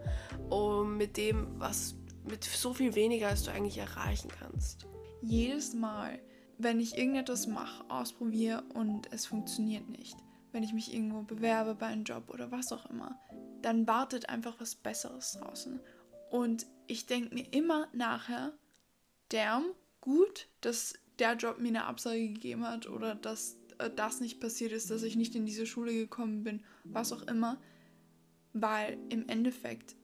um, 0.50 0.96
mit 0.96 1.16
dem, 1.16 1.58
was 1.58 1.94
mit 2.24 2.44
so 2.44 2.74
viel 2.74 2.94
weniger, 2.94 3.28
als 3.28 3.44
du 3.44 3.52
eigentlich 3.52 3.78
erreichen 3.78 4.28
kannst. 4.28 4.86
Jedes 5.22 5.74
Mal, 5.74 6.18
wenn 6.58 6.80
ich 6.80 6.98
irgendetwas 6.98 7.46
mache, 7.46 7.84
ausprobiere 7.88 8.62
und 8.74 9.12
es 9.12 9.26
funktioniert 9.26 9.88
nicht, 9.88 10.16
wenn 10.52 10.62
ich 10.62 10.72
mich 10.72 10.92
irgendwo 10.92 11.22
bewerbe 11.22 11.74
bei 11.74 11.86
einem 11.86 12.04
Job 12.04 12.28
oder 12.28 12.50
was 12.50 12.72
auch 12.72 12.86
immer, 12.90 13.18
dann 13.62 13.86
wartet 13.86 14.28
einfach 14.28 14.56
was 14.58 14.74
Besseres 14.74 15.38
draußen. 15.40 15.80
Und 16.30 16.66
ich 16.86 17.06
denke 17.06 17.34
mir 17.34 17.46
immer 17.52 17.88
nachher, 17.92 18.52
damn, 19.28 19.64
gut, 20.00 20.48
dass 20.60 20.94
der 21.18 21.34
Job 21.34 21.58
mir 21.58 21.68
eine 21.68 21.84
Absage 21.86 22.28
gegeben 22.28 22.66
hat 22.66 22.88
oder 22.88 23.14
dass 23.14 23.56
das 23.96 24.20
nicht 24.20 24.40
passiert 24.40 24.72
ist, 24.72 24.90
dass 24.90 25.02
ich 25.02 25.16
nicht 25.16 25.34
in 25.34 25.46
diese 25.46 25.66
Schule 25.66 25.92
gekommen 25.92 26.42
bin, 26.42 26.62
was 26.84 27.12
auch 27.12 27.22
immer, 27.22 27.60
weil 28.52 28.98
im 29.08 29.28
Endeffekt 29.28 29.96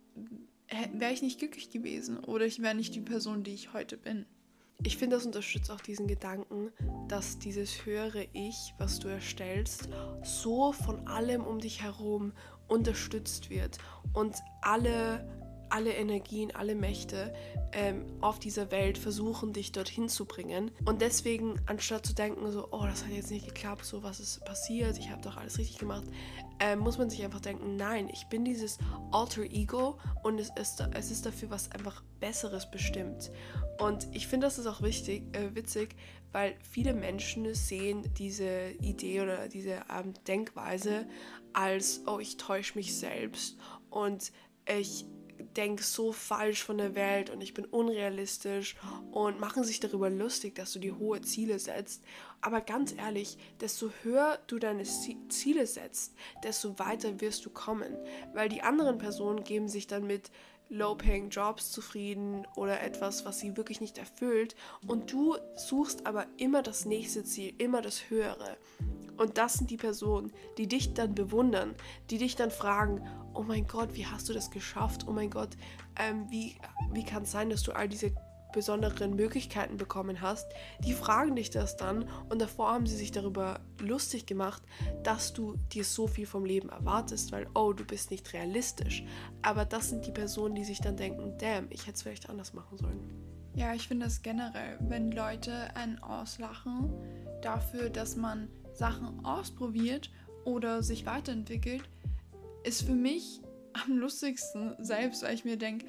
wäre 0.93 1.13
ich 1.13 1.23
nicht 1.23 1.39
glücklich 1.39 1.71
gewesen 1.71 2.19
oder 2.19 2.47
ich 2.47 2.63
wäre 2.63 2.75
nicht 2.75 2.95
die 2.95 3.01
Person, 3.01 3.43
die 3.43 3.55
ich 3.55 3.73
heute 3.73 3.97
bin. 3.97 4.27
Ich 4.85 4.97
finde, 4.97 5.17
das 5.17 5.27
unterstützt 5.27 5.71
auch 5.71 5.81
diesen 5.81 6.09
Gedanken, 6.09 6.73
dass 7.09 7.39
dieses 7.39 7.87
höhere 7.87 8.27
Ich, 8.33 8.75
was 8.79 8.99
du 8.99 9.09
erstellst, 9.09 9.89
so 10.25 10.73
von 10.73 11.07
allem 11.07 11.43
um 11.43 11.61
dich 11.61 11.83
herum 11.83 12.33
unterstützt 12.67 13.49
wird 13.49 13.79
und 14.13 14.35
alle 14.61 15.42
alle 15.73 15.95
Energien, 15.95 16.55
alle 16.55 16.75
Mächte 16.75 17.33
ähm, 17.73 18.05
auf 18.21 18.39
dieser 18.39 18.71
Welt 18.71 18.99
versuchen, 18.99 19.55
dich 19.55 19.73
dorthin 19.73 20.09
zu 20.09 20.27
bringen. 20.27 20.71
Und 20.85 21.01
deswegen, 21.01 21.59
anstatt 21.67 22.05
zu 22.05 22.15
denken, 22.15 22.51
so, 22.53 22.69
oh, 22.71 22.85
das 22.85 23.05
hat 23.05 23.13
jetzt 23.13 23.31
nicht 23.31 23.47
geklappt, 23.47 23.85
so, 23.85 24.03
was 24.03 24.21
ist 24.21 24.45
passiert, 24.45 24.99
ich 24.99 25.11
habe 25.11 25.23
doch 25.23 25.39
alles 25.39 25.59
richtig 25.59 25.79
gemacht, 25.79 26.05
äh, 26.61 26.77
muss 26.77 26.99
man 26.99 27.09
sich 27.09 27.25
einfach 27.25 27.41
denken, 27.41 27.77
nein, 27.77 28.11
ich 28.13 28.27
bin 28.27 28.45
dieses 28.45 28.79
Alter 29.11 29.43
Ego 29.43 29.99
und 30.23 30.39
es 30.39 30.51
ist, 30.61 30.85
es 30.93 31.11
ist 31.11 31.25
dafür 31.25 31.49
was 31.49 31.73
einfach 31.73 32.03
Besseres 32.21 32.71
bestimmt. 32.71 33.31
Und 33.79 34.07
ich 34.13 34.27
finde, 34.27 34.47
das 34.47 34.59
ist 34.59 34.67
auch 34.67 34.83
wichtig, 34.83 35.25
äh, 35.35 35.55
witzig, 35.55 35.97
weil 36.33 36.55
viele 36.61 36.93
Menschen 36.93 37.55
sehen 37.55 38.13
diese 38.19 38.73
Idee 38.81 39.23
oder 39.23 39.49
diese 39.49 39.81
ähm, 39.91 40.13
Denkweise 40.29 41.07
als, 41.55 42.03
oh, 42.07 42.19
ich 42.19 42.37
täusche 42.37 42.77
mich 42.77 42.95
selbst 42.97 43.57
und 43.91 44.33
ich 44.67 45.07
denke 45.57 45.83
so 45.83 46.13
falsch 46.13 46.63
von 46.63 46.79
der 46.79 46.95
Welt 46.95 47.31
und 47.31 47.43
ich 47.43 47.55
bin 47.55 47.65
unrealistisch 47.65 48.77
und 49.11 49.41
machen 49.41 49.65
sich 49.65 49.81
darüber 49.81 50.11
lustig, 50.11 50.55
dass 50.55 50.73
du 50.73 50.79
die 50.79 50.93
hohe 50.93 51.21
Ziele 51.23 51.59
setzt. 51.59 52.03
Aber 52.41 52.61
ganz 52.61 52.95
ehrlich, 52.97 53.39
desto 53.61 53.91
höher 54.03 54.39
du 54.47 54.59
deine 54.59 54.85
Ziele 54.85 55.67
setzt, 55.67 56.15
desto 56.43 56.79
weiter 56.79 57.21
wirst 57.21 57.45
du 57.45 57.51
kommen, 57.51 57.97
weil 58.35 58.49
die 58.49 58.63
anderen 58.63 58.99
Personen 58.99 59.45
geben 59.45 59.69
sich 59.69 59.87
dann 59.87 60.07
mit 60.07 60.31
low-paying 60.73 61.29
Jobs 61.29 61.71
zufrieden 61.71 62.47
oder 62.57 62.81
etwas, 62.81 63.25
was 63.25 63.39
sie 63.39 63.57
wirklich 63.57 63.81
nicht 63.81 63.99
erfüllt 63.99 64.57
und 64.87 65.13
du 65.13 65.37
suchst 65.55 66.07
aber 66.07 66.27
immer 66.39 66.63
das 66.63 66.87
nächste 66.87 67.25
Ziel, 67.25 67.55
immer 67.59 67.83
das 67.83 68.11
höhere. 68.11 68.57
Und 69.19 69.37
das 69.37 69.55
sind 69.55 69.71
die 69.71 69.77
Personen, 69.77 70.33
die 70.57 70.67
dich 70.67 70.95
dann 70.95 71.15
bewundern, 71.15 71.75
die 72.11 72.19
dich 72.19 72.35
dann 72.35 72.51
fragen, 72.51 73.07
oh 73.35 73.43
mein 73.43 73.67
Gott, 73.67 73.95
wie 73.95 74.07
hast 74.07 74.29
du 74.29 74.33
das 74.33 74.51
geschafft? 74.51 75.07
Oh 75.07 75.13
mein 75.13 75.31
Gott, 75.31 75.51
ähm, 75.97 76.27
wie, 76.31 76.57
wie 76.93 77.05
kann 77.05 77.25
es 77.25 77.33
sein, 77.33 77.51
dass 77.51 77.63
du 77.63 77.73
all 77.73 77.89
diese 77.89 78.15
besonderen 78.53 79.17
Möglichkeiten 79.17 79.77
bekommen 79.77 80.21
hast, 80.21 80.47
die 80.85 80.93
fragen 80.93 81.37
dich 81.37 81.51
das 81.51 81.77
dann 81.77 82.09
und 82.29 82.41
davor 82.41 82.73
haben 82.73 82.87
sie 82.87 82.97
sich 82.97 83.11
darüber 83.11 83.61
lustig 83.81 84.27
gemacht, 84.27 84.63
dass 85.03 85.33
du 85.33 85.57
dir 85.73 85.85
so 85.85 86.07
viel 86.07 86.27
vom 86.27 86.45
Leben 86.45 86.69
erwartest, 86.69 87.33
weil, 87.33 87.47
oh, 87.55 87.73
du 87.73 87.85
bist 87.85 88.11
nicht 88.11 88.33
realistisch. 88.33 89.05
Aber 89.43 89.65
das 89.65 89.89
sind 89.89 90.07
die 90.07 90.13
Personen, 90.13 90.55
die 90.55 90.65
sich 90.65 90.81
dann 90.81 90.97
denken, 90.97 91.35
damn, 91.39 91.67
ich 91.71 91.83
hätte 91.83 91.95
es 91.95 92.03
vielleicht 92.03 92.31
anders 92.31 92.53
machen 92.53 92.79
sollen. 92.79 93.01
Ja, 93.55 93.75
ich 93.75 93.89
finde 93.89 94.07
das 94.07 94.23
generell, 94.23 94.79
wenn 94.81 95.13
Leute 95.13 95.75
einen 95.77 95.99
auslachen 95.99 96.91
dafür, 97.43 97.91
dass 97.91 98.17
man 98.17 98.49
Sachen 98.73 99.25
ausprobiert 99.25 100.11
oder 100.45 100.83
sich 100.83 101.05
weiterentwickelt, 101.05 101.83
ist 102.65 102.83
für 102.83 102.95
mich 102.95 103.41
am 103.73 103.99
lustigsten 103.99 104.75
selbst, 104.79 105.23
weil 105.23 105.35
ich 105.35 105.45
mir 105.45 105.57
denke, 105.57 105.87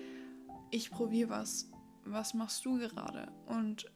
ich 0.72 0.92
probiere 0.92 1.30
was. 1.30 1.70
Was 2.06 2.34
machst 2.34 2.66
du 2.66 2.78
gerade? 2.78 3.32
Und 3.46 3.92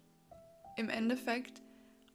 im 0.78 0.90
Endeffekt, 0.90 1.62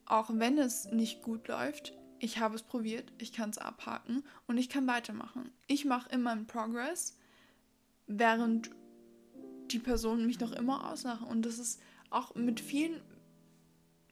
auch 0.05 0.29
wenn 0.33 0.57
es 0.57 0.85
nicht 0.85 1.21
gut 1.21 1.47
läuft, 1.47 1.93
ich 2.19 2.39
habe 2.39 2.55
es 2.55 2.63
probiert, 2.63 3.11
ich 3.17 3.33
kann 3.33 3.49
es 3.49 3.57
abhaken 3.57 4.23
und 4.47 4.57
ich 4.57 4.69
kann 4.69 4.87
weitermachen. 4.87 5.51
Ich 5.67 5.83
mache 5.83 6.09
immer 6.09 6.31
einen 6.31 6.47
Progress, 6.47 7.17
während 8.07 8.71
die 9.71 9.79
Personen 9.79 10.25
mich 10.25 10.39
noch 10.39 10.53
immer 10.53 10.89
auslachen. 10.89 11.27
Und 11.27 11.45
das 11.45 11.59
ist 11.59 11.81
auch 12.09 12.33
mit 12.35 12.61
vielen, 12.61 13.01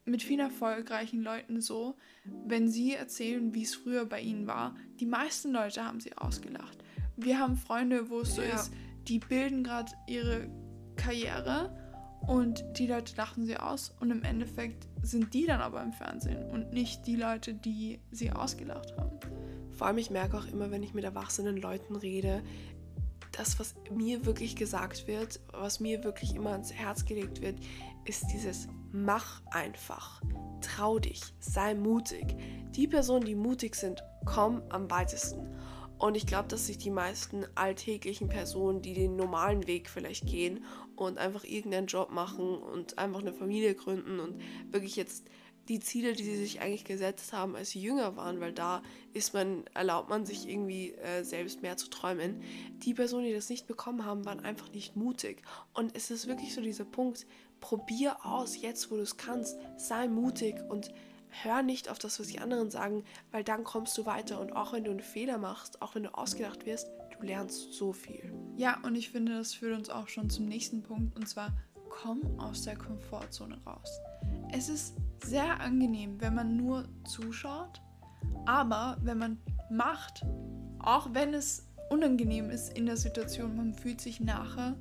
mit 0.04 0.24
vielen 0.24 0.42
erfolgreichen 0.42 1.22
Leuten 1.22 1.62
so, 1.62 1.96
wenn 2.26 2.68
sie 2.68 2.94
erzählen, 2.94 3.54
wie 3.54 3.64
es 3.64 3.76
früher 3.76 4.06
bei 4.06 4.20
ihnen 4.20 4.46
war. 4.46 4.76
Die 5.00 5.06
meisten 5.06 5.52
Leute 5.54 5.86
haben 5.86 6.02
sie 6.02 6.18
ausgelacht. 6.18 6.78
Wir 7.16 7.40
haben 7.40 7.56
Freunde, 7.56 8.10
wo 8.10 8.22
es 8.22 8.36
so 8.36 8.42
ja. 8.42 8.56
ist, 8.56 8.74
die 9.08 9.20
bilden 9.20 9.64
gerade 9.64 9.92
ihre 10.08 10.50
Karriere 11.02 11.76
und 12.28 12.64
die 12.78 12.86
Leute 12.86 13.16
lachen 13.18 13.46
sie 13.46 13.58
aus 13.58 13.94
und 14.00 14.12
im 14.12 14.24
Endeffekt 14.24 14.88
sind 15.02 15.34
die 15.34 15.46
dann 15.48 15.62
aber 15.62 15.82
im 15.82 15.92
Fernsehen 15.92 16.50
und 16.52 16.72
nicht 16.72 17.08
die 17.08 17.16
Leute, 17.16 17.54
die 17.54 18.00
sie 18.12 18.32
ausgelacht 18.32 18.96
haben. 18.98 19.20
Vor 19.72 19.88
allem, 19.88 19.98
ich 19.98 20.12
merke 20.12 20.38
auch 20.38 20.46
immer, 20.46 20.70
wenn 20.70 20.84
ich 20.84 20.94
mit 20.94 21.04
erwachsenen 21.04 21.58
Leuten 21.58 21.96
rede, 21.96 22.44
das, 23.32 23.60
was 23.60 23.74
mir 23.90 24.26
wirklich 24.26 24.56
gesagt 24.56 25.08
wird, 25.08 25.40
was 25.52 25.80
mir 25.80 26.04
wirklich 26.04 26.36
immer 26.36 26.52
ans 26.52 26.72
Herz 26.72 27.06
gelegt 27.06 27.42
wird, 27.42 27.58
ist 28.06 28.28
dieses 28.34 28.68
Mach 28.92 29.42
einfach, 29.52 30.22
trau 30.60 31.00
dich, 31.00 31.22
sei 31.40 31.74
mutig. 31.74 32.36
Die 32.76 32.88
Personen, 32.88 33.26
die 33.26 33.36
mutig 33.36 33.76
sind, 33.76 34.04
kommen 34.26 34.62
am 34.70 34.92
weitesten. 34.92 35.48
Und 35.98 36.18
ich 36.18 36.26
glaube, 36.26 36.48
dass 36.48 36.66
sich 36.66 36.78
die 36.78 36.90
meisten 36.90 37.46
alltäglichen 37.56 38.28
Personen, 38.28 38.82
die 38.82 38.94
den 38.94 39.16
normalen 39.16 39.66
Weg 39.68 39.88
vielleicht 39.88 40.26
gehen 40.26 40.66
und 41.06 41.18
einfach 41.18 41.44
irgendeinen 41.44 41.88
Job 41.88 42.12
machen 42.12 42.58
und 42.58 42.98
einfach 42.98 43.22
eine 43.22 43.34
Familie 43.34 43.76
gründen 43.76 44.20
und 44.20 44.42
wirklich 44.72 44.96
jetzt 44.96 45.26
die 45.68 45.80
Ziele, 45.80 46.14
die 46.14 46.24
sie 46.24 46.36
sich 46.36 46.60
eigentlich 46.60 46.86
gesetzt 46.86 47.34
haben, 47.34 47.56
als 47.56 47.70
sie 47.70 47.82
jünger 47.82 48.18
waren, 48.18 48.40
weil 48.40 48.52
da 48.52 48.82
ist 49.14 49.34
man, 49.34 49.64
erlaubt 49.74 50.10
man 50.10 50.26
sich 50.26 50.50
irgendwie 50.50 50.92
äh, 50.94 51.24
selbst 51.24 51.62
mehr 51.62 51.78
zu 51.78 51.90
träumen. 51.90 52.42
Die 52.80 52.94
Personen, 52.94 53.26
die 53.26 53.34
das 53.34 53.50
nicht 53.50 53.68
bekommen 53.68 54.06
haben, 54.06 54.26
waren 54.26 54.40
einfach 54.40 54.72
nicht 54.72 54.96
mutig. 54.96 55.44
Und 55.74 55.96
es 55.96 56.12
ist 56.12 56.28
wirklich 56.28 56.54
so 56.54 56.62
dieser 56.62 56.86
Punkt, 56.86 57.26
probier 57.60 58.26
aus, 58.26 58.60
jetzt 58.60 58.92
wo 58.92 58.96
du 58.96 59.04
es 59.04 59.18
kannst, 59.18 59.58
sei 59.78 60.08
mutig 60.08 60.56
und 60.70 60.92
hör 61.44 61.62
nicht 61.62 61.90
auf 61.90 62.00
das, 62.00 62.20
was 62.20 62.28
die 62.28 62.40
anderen 62.40 62.70
sagen, 62.70 63.04
weil 63.32 63.44
dann 63.44 63.64
kommst 63.64 63.98
du 63.98 64.06
weiter. 64.06 64.40
Und 64.42 64.54
auch 64.54 64.74
wenn 64.74 64.84
du 64.84 64.92
einen 64.92 65.00
Fehler 65.00 65.38
machst, 65.38 65.82
auch 65.82 65.96
wenn 65.96 66.04
du 66.04 66.14
ausgedacht 66.14 66.66
wirst, 66.66 66.90
du 67.18 67.26
lernst 67.26 67.74
so 67.74 67.94
viel. 67.94 68.34
Ja, 68.62 68.78
und 68.84 68.94
ich 68.94 69.10
finde, 69.10 69.36
das 69.36 69.56
führt 69.56 69.76
uns 69.76 69.90
auch 69.90 70.08
schon 70.08 70.30
zum 70.30 70.46
nächsten 70.46 70.84
Punkt, 70.84 71.16
und 71.16 71.28
zwar 71.28 71.52
komm 71.90 72.40
aus 72.40 72.62
der 72.62 72.78
Komfortzone 72.78 73.58
raus. 73.66 73.90
Es 74.54 74.70
ist 74.70 74.98
sehr 75.24 75.60
angenehm, 75.62 76.22
wenn 76.22 76.36
man 76.36 76.58
nur 76.58 76.88
zuschaut, 77.04 77.82
aber 78.46 78.98
wenn 79.02 79.18
man 79.18 79.40
macht, 79.72 80.24
auch 80.78 81.12
wenn 81.12 81.34
es 81.34 81.66
unangenehm 81.90 82.52
ist 82.52 82.78
in 82.78 82.86
der 82.86 82.98
Situation, 82.98 83.58
man 83.58 83.74
fühlt 83.74 84.00
sich 84.00 84.20
nachher 84.20 84.76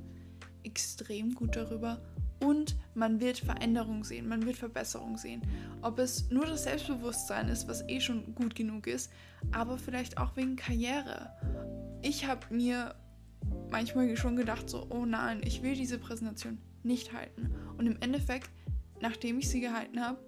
extrem 0.61 1.33
gut 1.33 1.55
darüber 1.55 2.03
und 2.39 2.77
man 2.93 3.19
wird 3.19 3.39
Veränderung 3.39 4.03
sehen, 4.03 4.27
man 4.27 4.45
wird 4.45 4.57
Verbesserung 4.57 5.17
sehen. 5.17 5.41
Ob 5.81 5.97
es 5.97 6.29
nur 6.29 6.45
das 6.45 6.65
Selbstbewusstsein 6.65 7.49
ist, 7.49 7.67
was 7.67 7.81
eh 7.89 7.99
schon 7.99 8.35
gut 8.35 8.53
genug 8.53 8.85
ist, 8.85 9.11
aber 9.51 9.79
vielleicht 9.79 10.19
auch 10.19 10.35
wegen 10.35 10.55
Karriere. 10.55 11.31
Ich 12.03 12.27
habe 12.27 12.45
mir 12.53 12.93
manchmal 13.71 14.15
schon 14.17 14.35
gedacht, 14.35 14.69
so, 14.69 14.85
oh 14.89 15.05
nein, 15.05 15.41
ich 15.43 15.63
will 15.63 15.75
diese 15.75 15.97
Präsentation 15.97 16.59
nicht 16.83 17.13
halten. 17.13 17.55
Und 17.77 17.87
im 17.87 17.97
Endeffekt, 18.01 18.49
nachdem 18.99 19.39
ich 19.39 19.49
sie 19.49 19.61
gehalten 19.61 20.03
habe, 20.03 20.19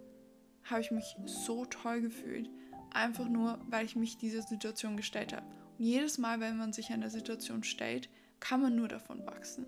habe 0.63 0.81
ich 0.81 0.91
mich 0.91 1.15
so 1.25 1.65
toll 1.65 2.01
gefühlt. 2.01 2.49
Einfach 2.91 3.27
nur, 3.27 3.59
weil 3.69 3.85
ich 3.85 3.95
mich 3.95 4.17
dieser 4.17 4.41
Situation 4.41 4.97
gestellt 4.97 5.33
habe. 5.33 5.45
Und 5.77 5.85
jedes 5.85 6.17
Mal, 6.17 6.39
wenn 6.39 6.57
man 6.57 6.73
sich 6.73 6.91
einer 6.91 7.09
Situation 7.09 7.63
stellt, 7.63 8.09
kann 8.39 8.61
man 8.61 8.75
nur 8.75 8.87
davon 8.87 9.25
wachsen. 9.25 9.65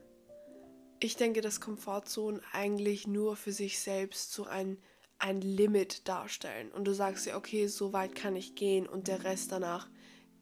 Ich 1.00 1.18
denke, 1.18 1.42
dass 1.42 1.60
Komfortzonen 1.60 2.42
eigentlich 2.54 3.08
nur 3.08 3.36
für 3.36 3.52
sich 3.52 3.80
selbst 3.80 4.32
so 4.32 4.46
ein, 4.46 4.78
ein 5.18 5.42
Limit 5.42 6.08
darstellen. 6.08 6.72
Und 6.72 6.86
du 6.86 6.94
sagst 6.94 7.26
ja, 7.26 7.36
okay, 7.36 7.68
so 7.68 7.94
weit 7.94 8.16
kann 8.16 8.36
ich 8.36 8.56
gehen 8.56 8.88
und 8.88 9.08
der 9.08 9.24
Rest 9.24 9.52
danach 9.52 9.90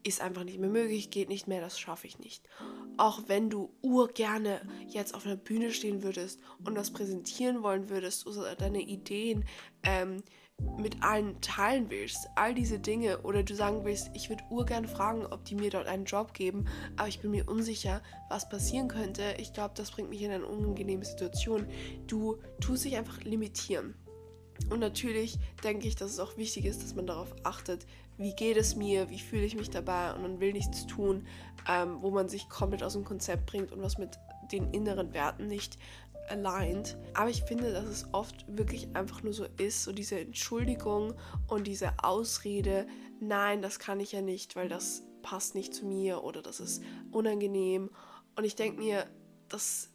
ist 0.04 0.20
einfach 0.20 0.44
nicht 0.44 0.58
mehr 0.58 0.70
möglich, 0.70 1.10
geht 1.10 1.28
nicht 1.28 1.48
mehr, 1.48 1.60
das 1.60 1.80
schaffe 1.80 2.06
ich 2.06 2.18
nicht. 2.18 2.46
Auch 2.96 3.22
wenn 3.26 3.50
du 3.50 3.70
urgerne 3.82 4.60
jetzt 4.88 5.14
auf 5.14 5.26
einer 5.26 5.36
Bühne 5.36 5.72
stehen 5.72 6.02
würdest 6.02 6.40
und 6.64 6.76
was 6.76 6.92
präsentieren 6.92 7.62
wollen 7.62 7.88
würdest 7.88 8.26
oder 8.26 8.54
deine 8.54 8.80
Ideen 8.80 9.44
ähm, 9.82 10.22
mit 10.78 11.02
allen 11.02 11.40
teilen 11.40 11.90
willst, 11.90 12.28
all 12.36 12.54
diese 12.54 12.78
Dinge, 12.78 13.22
oder 13.22 13.42
du 13.42 13.54
sagen 13.54 13.84
willst, 13.84 14.10
ich 14.14 14.28
würde 14.28 14.44
urgern 14.50 14.86
fragen, 14.86 15.26
ob 15.26 15.44
die 15.44 15.56
mir 15.56 15.70
dort 15.70 15.86
einen 15.86 16.04
Job 16.04 16.32
geben, 16.32 16.66
aber 16.96 17.08
ich 17.08 17.20
bin 17.20 17.32
mir 17.32 17.48
unsicher, 17.48 18.02
was 18.28 18.48
passieren 18.48 18.88
könnte. 18.88 19.34
Ich 19.38 19.52
glaube, 19.52 19.74
das 19.76 19.90
bringt 19.90 20.10
mich 20.10 20.22
in 20.22 20.30
eine 20.30 20.46
unangenehme 20.46 21.04
Situation. 21.04 21.66
Du 22.06 22.38
tust 22.60 22.84
dich 22.84 22.96
einfach 22.96 23.22
limitieren. 23.22 23.94
Und 24.70 24.80
natürlich 24.80 25.38
denke 25.62 25.86
ich, 25.86 25.96
dass 25.96 26.10
es 26.10 26.18
auch 26.18 26.36
wichtig 26.36 26.64
ist, 26.64 26.82
dass 26.82 26.94
man 26.94 27.06
darauf 27.06 27.34
achtet, 27.42 27.86
wie 28.16 28.34
geht 28.34 28.56
es 28.56 28.76
mir, 28.76 29.10
wie 29.10 29.18
fühle 29.18 29.44
ich 29.44 29.56
mich 29.56 29.70
dabei 29.70 30.14
und 30.14 30.22
man 30.22 30.40
will 30.40 30.52
nichts 30.52 30.86
tun, 30.86 31.26
ähm, 31.68 31.98
wo 32.00 32.10
man 32.10 32.28
sich 32.28 32.48
komplett 32.48 32.82
aus 32.82 32.92
dem 32.92 33.04
Konzept 33.04 33.46
bringt 33.46 33.72
und 33.72 33.82
was 33.82 33.98
mit 33.98 34.18
den 34.52 34.72
inneren 34.72 35.12
Werten 35.12 35.48
nicht 35.48 35.78
aligned. 36.28 36.96
Aber 37.14 37.30
ich 37.30 37.42
finde, 37.42 37.72
dass 37.72 37.86
es 37.86 38.06
oft 38.12 38.44
wirklich 38.48 38.94
einfach 38.94 39.22
nur 39.22 39.32
so 39.32 39.46
ist, 39.58 39.84
so 39.84 39.92
diese 39.92 40.18
Entschuldigung 40.18 41.14
und 41.48 41.66
diese 41.66 41.92
Ausrede, 42.02 42.86
nein, 43.20 43.62
das 43.62 43.78
kann 43.78 44.00
ich 44.00 44.12
ja 44.12 44.22
nicht, 44.22 44.56
weil 44.56 44.68
das 44.68 45.02
passt 45.22 45.54
nicht 45.54 45.74
zu 45.74 45.86
mir 45.86 46.22
oder 46.22 46.42
das 46.42 46.60
ist 46.60 46.82
unangenehm. 47.10 47.90
Und 48.36 48.44
ich 48.44 48.56
denke 48.56 48.80
mir, 48.80 49.06
das, 49.48 49.90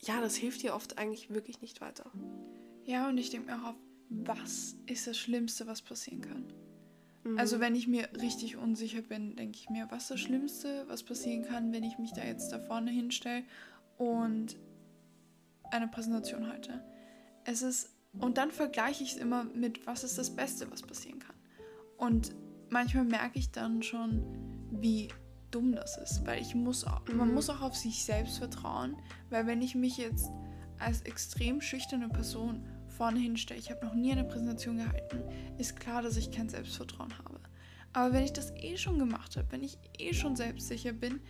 ja, 0.00 0.20
das 0.20 0.36
hilft 0.36 0.62
dir 0.62 0.74
oft 0.74 0.98
eigentlich 0.98 1.30
wirklich 1.30 1.60
nicht 1.60 1.80
weiter. 1.80 2.10
Ja, 2.84 3.08
und 3.08 3.18
ich 3.18 3.30
denke 3.30 3.50
mir 3.50 3.56
auch, 3.56 3.74
was 4.08 4.76
ist 4.86 5.06
das 5.06 5.18
Schlimmste, 5.18 5.66
was 5.66 5.82
passieren 5.82 6.20
kann? 6.20 6.44
Mhm. 7.24 7.38
Also 7.38 7.60
wenn 7.60 7.74
ich 7.74 7.88
mir 7.88 8.08
richtig 8.20 8.56
unsicher 8.56 9.02
bin, 9.02 9.36
denke 9.36 9.58
ich 9.58 9.70
mir, 9.70 9.86
was 9.90 10.04
ist 10.04 10.10
das 10.10 10.20
Schlimmste, 10.20 10.84
was 10.88 11.02
passieren 11.02 11.42
kann, 11.42 11.72
wenn 11.72 11.82
ich 11.84 11.98
mich 11.98 12.12
da 12.12 12.24
jetzt 12.24 12.52
da 12.52 12.58
vorne 12.58 12.90
hinstelle 12.90 13.44
und 13.98 14.56
eine 15.70 15.88
Präsentation 15.88 16.48
halte. 16.48 16.84
Es 17.44 17.62
ist, 17.62 17.90
und 18.18 18.38
dann 18.38 18.50
vergleiche 18.50 19.02
ich 19.02 19.12
es 19.12 19.18
immer 19.18 19.44
mit, 19.44 19.86
was 19.86 20.04
ist 20.04 20.18
das 20.18 20.34
Beste, 20.34 20.70
was 20.70 20.82
passieren 20.82 21.18
kann. 21.18 21.36
Und 21.96 22.34
manchmal 22.68 23.04
merke 23.04 23.38
ich 23.38 23.50
dann 23.50 23.82
schon, 23.82 24.22
wie 24.70 25.08
dumm 25.50 25.72
das 25.72 25.96
ist, 25.98 26.26
weil 26.26 26.40
ich 26.40 26.54
muss, 26.54 26.84
man 27.12 27.28
mhm. 27.28 27.34
muss 27.34 27.50
auch 27.50 27.62
auf 27.62 27.74
sich 27.74 28.04
selbst 28.04 28.38
vertrauen, 28.38 28.96
weil 29.30 29.46
wenn 29.46 29.62
ich 29.62 29.74
mich 29.74 29.96
jetzt 29.96 30.30
als 30.78 31.02
extrem 31.02 31.60
schüchterne 31.60 32.08
Person 32.08 32.66
vorne 32.96 33.20
hinstelle, 33.20 33.60
ich 33.60 33.70
habe 33.70 33.84
noch 33.84 33.94
nie 33.94 34.12
eine 34.12 34.24
Präsentation 34.24 34.78
gehalten, 34.78 35.22
ist 35.58 35.78
klar, 35.78 36.02
dass 36.02 36.16
ich 36.16 36.30
kein 36.30 36.48
Selbstvertrauen 36.48 37.16
habe. 37.18 37.40
Aber 37.92 38.12
wenn 38.12 38.24
ich 38.24 38.32
das 38.32 38.52
eh 38.56 38.76
schon 38.76 38.98
gemacht 38.98 39.36
habe, 39.36 39.46
wenn 39.50 39.62
ich 39.62 39.78
eh 39.98 40.12
schon 40.12 40.36
selbstsicher 40.36 40.92
bin, 40.92 41.20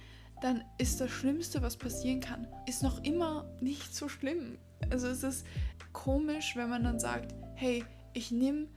dann 0.42 0.64
ist 0.78 1.00
das 1.00 1.10
Schlimmste, 1.10 1.62
was 1.62 1.76
passieren 1.76 2.20
kann, 2.20 2.46
ist 2.66 2.82
noch 2.82 3.02
immer 3.04 3.48
nicht 3.60 3.94
so 3.94 4.08
schlimm. 4.08 4.58
Also 4.90 5.08
es 5.08 5.22
ist 5.22 5.46
komisch, 5.92 6.56
wenn 6.56 6.68
man 6.68 6.84
dann 6.84 6.98
sagt, 6.98 7.34
hey, 7.54 7.84
ich 8.12 8.30
nehme 8.30 8.68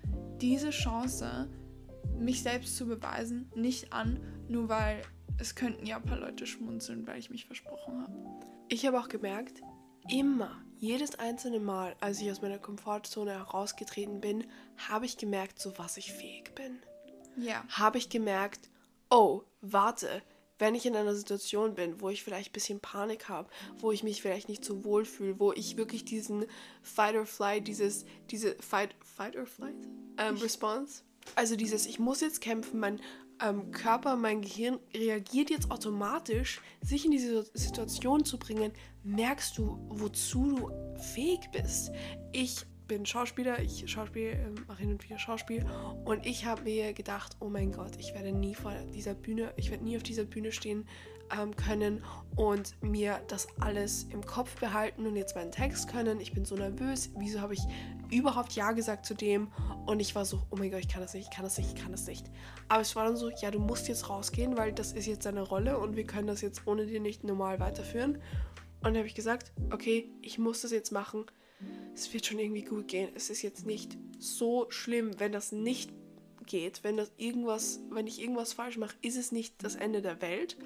diese 0.41 0.69
Chance, 0.69 1.49
mich 2.17 2.43
selbst 2.43 2.77
zu 2.77 2.85
beweisen, 2.85 3.51
nicht 3.55 3.91
an, 3.93 4.19
nur 4.47 4.69
weil 4.69 5.01
es 5.37 5.55
könnten 5.55 5.85
ja 5.85 5.97
ein 5.97 6.03
paar 6.03 6.19
Leute 6.19 6.45
schmunzeln, 6.45 7.07
weil 7.07 7.19
ich 7.19 7.29
mich 7.29 7.45
versprochen 7.45 8.01
habe. 8.01 8.13
Ich 8.67 8.85
habe 8.85 8.99
auch 8.99 9.09
gemerkt, 9.09 9.61
immer, 10.09 10.61
jedes 10.79 11.19
einzelne 11.19 11.59
Mal, 11.59 11.95
als 11.99 12.21
ich 12.21 12.31
aus 12.31 12.41
meiner 12.41 12.57
Komfortzone 12.57 13.31
herausgetreten 13.31 14.21
bin, 14.21 14.45
habe 14.77 15.05
ich 15.05 15.17
gemerkt, 15.17 15.59
zu 15.59 15.77
was 15.77 15.97
ich 15.97 16.13
fähig 16.13 16.55
bin. 16.55 16.79
Ja. 17.35 17.63
Habe 17.69 17.97
ich 17.97 18.09
gemerkt, 18.09 18.69
oh, 19.09 19.43
warte, 19.61 20.21
wenn 20.57 20.75
ich 20.75 20.85
in 20.85 20.95
einer 20.95 21.15
Situation 21.15 21.75
bin, 21.75 22.01
wo 22.01 22.09
ich 22.09 22.23
vielleicht 22.23 22.49
ein 22.49 22.53
bisschen 22.53 22.79
Panik 22.79 23.29
habe, 23.29 23.49
wo 23.79 23.91
ich 23.91 24.03
mich 24.03 24.21
vielleicht 24.21 24.49
nicht 24.49 24.63
so 24.63 24.83
wohl 24.83 25.05
fühle, 25.05 25.39
wo 25.39 25.53
ich 25.53 25.77
wirklich 25.77 26.05
diesen 26.05 26.45
Fight 26.81 27.15
or 27.15 27.25
Flight, 27.25 27.67
dieses, 27.67 28.05
diese 28.29 28.55
Fight, 28.55 28.95
Fight 29.03 29.35
or 29.35 29.45
Flight 29.45 29.75
ähm, 30.17 30.37
Response, 30.37 31.03
also 31.35 31.55
dieses, 31.55 31.85
ich 31.85 31.99
muss 31.99 32.21
jetzt 32.21 32.41
kämpfen, 32.41 32.79
mein 32.79 32.99
ähm, 33.41 33.71
Körper, 33.71 34.15
mein 34.15 34.41
Gehirn 34.41 34.79
reagiert 34.95 35.49
jetzt 35.49 35.71
automatisch, 35.71 36.61
sich 36.81 37.05
in 37.05 37.11
diese 37.11 37.45
Situation 37.53 38.25
zu 38.25 38.37
bringen, 38.37 38.71
merkst 39.03 39.57
du, 39.57 39.79
wozu 39.89 40.55
du 40.55 40.71
fähig 40.99 41.49
bist. 41.51 41.91
Ich 42.31 42.65
bin 42.87 43.05
Schauspieler, 43.05 43.59
ich 43.59 43.89
Schauspiel, 43.89 44.29
äh, 44.29 44.59
mache 44.67 44.79
hin 44.79 44.91
und 44.91 45.03
wieder 45.03 45.19
Schauspiel 45.19 45.65
und 46.05 46.25
ich 46.25 46.45
habe 46.45 46.63
mir 46.63 46.93
gedacht, 46.93 47.37
oh 47.39 47.49
mein 47.49 47.71
Gott, 47.71 47.95
ich 47.97 48.13
werde 48.13 48.31
nie 48.31 48.55
vor 48.55 48.73
dieser 48.93 49.13
Bühne, 49.13 49.53
ich 49.57 49.69
werde 49.71 49.83
nie 49.83 49.95
auf 49.95 50.03
dieser 50.03 50.25
Bühne 50.25 50.51
stehen 50.51 50.85
ähm, 51.37 51.55
können 51.55 52.03
und 52.35 52.81
mir 52.81 53.21
das 53.27 53.47
alles 53.59 54.05
im 54.11 54.25
Kopf 54.25 54.59
behalten 54.59 55.05
und 55.05 55.15
jetzt 55.15 55.35
meinen 55.35 55.51
Text 55.51 55.89
können. 55.89 56.19
Ich 56.19 56.33
bin 56.33 56.45
so 56.45 56.55
nervös, 56.55 57.11
wieso 57.17 57.41
habe 57.41 57.53
ich 57.53 57.61
überhaupt 58.11 58.53
Ja 58.53 58.71
gesagt 58.71 59.05
zu 59.05 59.13
dem? 59.13 59.49
Und 59.85 59.99
ich 59.99 60.15
war 60.15 60.25
so, 60.25 60.41
oh 60.49 60.55
mein 60.55 60.71
Gott, 60.71 60.79
ich 60.79 60.89
kann 60.89 61.01
das 61.01 61.13
nicht, 61.13 61.29
ich 61.29 61.35
kann 61.35 61.43
das 61.43 61.57
nicht, 61.57 61.73
ich 61.75 61.81
kann 61.81 61.91
das 61.91 62.07
nicht. 62.07 62.25
Aber 62.67 62.81
es 62.81 62.95
war 62.95 63.05
dann 63.05 63.17
so, 63.17 63.29
ja, 63.29 63.51
du 63.51 63.59
musst 63.59 63.87
jetzt 63.87 64.09
rausgehen, 64.09 64.57
weil 64.57 64.71
das 64.71 64.91
ist 64.93 65.05
jetzt 65.05 65.25
deine 65.25 65.41
Rolle 65.41 65.77
und 65.79 65.95
wir 65.95 66.05
können 66.05 66.27
das 66.27 66.41
jetzt 66.41 66.65
ohne 66.65 66.85
dir 66.85 66.99
nicht 66.99 67.23
normal 67.23 67.59
weiterführen. 67.59 68.15
Und 68.15 68.85
dann 68.85 68.97
habe 68.97 69.07
ich 69.07 69.15
gesagt, 69.15 69.51
okay, 69.71 70.09
ich 70.21 70.39
muss 70.39 70.61
das 70.61 70.71
jetzt 70.71 70.91
machen 70.91 71.25
es 71.93 72.13
wird 72.13 72.25
schon 72.25 72.39
irgendwie 72.39 72.63
gut 72.63 72.87
gehen. 72.87 73.09
Es 73.15 73.29
ist 73.29 73.41
jetzt 73.41 73.65
nicht 73.65 73.97
so 74.17 74.67
schlimm, 74.69 75.19
wenn 75.19 75.31
das 75.31 75.51
nicht 75.51 75.91
geht, 76.45 76.83
wenn 76.83 76.97
das 76.97 77.11
irgendwas, 77.17 77.79
wenn 77.91 78.07
ich 78.07 78.21
irgendwas 78.21 78.53
falsch 78.53 78.77
mache, 78.77 78.95
ist 79.01 79.17
es 79.17 79.31
nicht 79.31 79.63
das 79.63 79.75
Ende 79.75 80.01
der 80.01 80.21
Welt. 80.21 80.57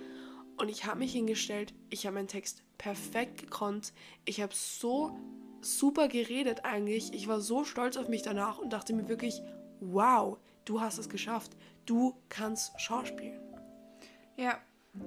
Und 0.58 0.70
ich 0.70 0.86
habe 0.86 1.00
mich 1.00 1.14
hingestellt, 1.14 1.74
ich 1.90 2.06
habe 2.06 2.16
meinen 2.16 2.28
Text 2.28 2.64
perfekt 2.78 3.40
gekonnt, 3.40 3.94
ich 4.26 4.42
habe 4.42 4.54
so 4.54 5.18
super 5.62 6.08
geredet 6.08 6.66
eigentlich. 6.66 7.14
Ich 7.14 7.28
war 7.28 7.40
so 7.40 7.64
stolz 7.64 7.98
auf 7.98 8.10
mich 8.10 8.22
danach 8.22 8.60
und 8.60 8.74
dachte 8.74 8.94
mir 8.94 9.08
wirklich, 9.08 9.42
wow, 9.80 10.38
du 10.66 10.82
hast 10.82 10.98
es 10.98 11.10
geschafft. 11.10 11.56
Du 11.86 12.16
kannst 12.30 12.80
Schauspielen. 12.80 13.42
Ja, 14.36 14.60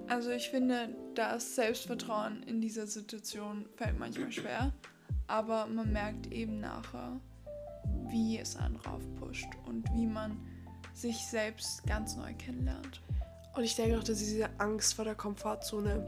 also 0.08 0.30
ich 0.30 0.50
finde, 0.50 0.96
das 1.14 1.54
Selbstvertrauen 1.54 2.42
in 2.42 2.60
dieser 2.60 2.86
Situation 2.86 3.68
fällt 3.76 3.98
manchmal 3.98 4.32
schwer 4.32 4.72
aber 5.26 5.66
man 5.66 5.92
merkt 5.92 6.32
eben 6.32 6.60
nachher, 6.60 7.20
wie 8.08 8.38
es 8.38 8.56
einen 8.56 8.76
raufpusht 8.76 9.48
und 9.66 9.84
wie 9.92 10.06
man 10.06 10.38
sich 10.94 11.26
selbst 11.26 11.86
ganz 11.86 12.16
neu 12.16 12.32
kennenlernt. 12.34 13.02
Und 13.56 13.64
ich 13.64 13.74
denke 13.74 13.98
auch, 13.98 14.04
dass 14.04 14.18
diese 14.18 14.48
Angst 14.58 14.94
vor 14.94 15.04
der 15.04 15.14
Komfortzone 15.14 16.04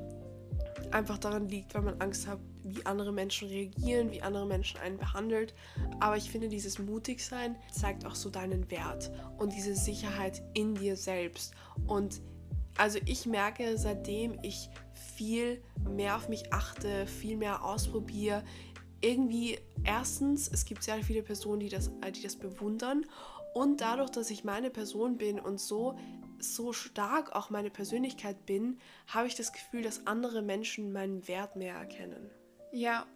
einfach 0.91 1.19
daran 1.19 1.49
liegt, 1.49 1.75
weil 1.75 1.83
man 1.83 2.01
Angst 2.01 2.27
hat, 2.27 2.39
wie 2.63 2.85
andere 2.85 3.13
Menschen 3.13 3.49
reagieren, 3.49 4.11
wie 4.11 4.21
andere 4.21 4.47
Menschen 4.47 4.79
einen 4.81 4.99
behandelt. 4.99 5.55
Aber 6.01 6.17
ich 6.17 6.31
finde, 6.31 6.49
dieses 6.49 6.79
Mutigsein 6.79 7.57
zeigt 7.73 8.05
auch 8.05 8.15
so 8.15 8.29
deinen 8.29 8.71
Wert 8.71 9.11
und 9.39 9.55
diese 9.55 9.75
Sicherheit 9.75 10.43
in 10.55 10.75
dir 10.75 10.97
selbst. 10.97 11.55
Und 11.87 12.21
also 12.77 12.99
ich 13.07 13.27
merke, 13.27 13.79
seitdem 13.79 14.39
ich 14.43 14.69
viel 15.17 15.63
mehr 15.89 16.17
auf 16.17 16.29
mich 16.29 16.53
achte, 16.53 17.07
viel 17.07 17.37
mehr 17.37 17.65
ausprobiere, 17.65 18.45
irgendwie 19.01 19.59
erstens, 19.85 20.49
es 20.49 20.65
gibt 20.65 20.83
sehr 20.83 21.03
viele 21.03 21.23
Personen, 21.23 21.61
die 21.61 21.69
das, 21.69 21.91
die 22.15 22.23
das 22.23 22.37
bewundern 22.37 23.07
und 23.55 23.81
dadurch, 23.81 24.11
dass 24.11 24.31
ich 24.31 24.45
meine 24.45 24.71
Person 24.71 25.17
bin 25.17 25.41
und 25.41 25.61
so 25.61 25.97
so 26.39 26.73
stark 26.73 27.33
auch 27.35 27.51
meine 27.51 27.71
Persönlichkeit 27.71 28.47
bin, 28.47 28.79
habe 29.07 29.27
ich 29.27 29.35
das 29.35 29.53
Gefühl, 29.53 29.83
dass 29.83 30.07
andere 30.07 30.43
Menschen 30.43 30.93
meinen 30.93 31.27
Wert 31.29 31.57
mehr 31.57 31.75
erkennen. 31.75 32.31
Ja, 32.73 33.07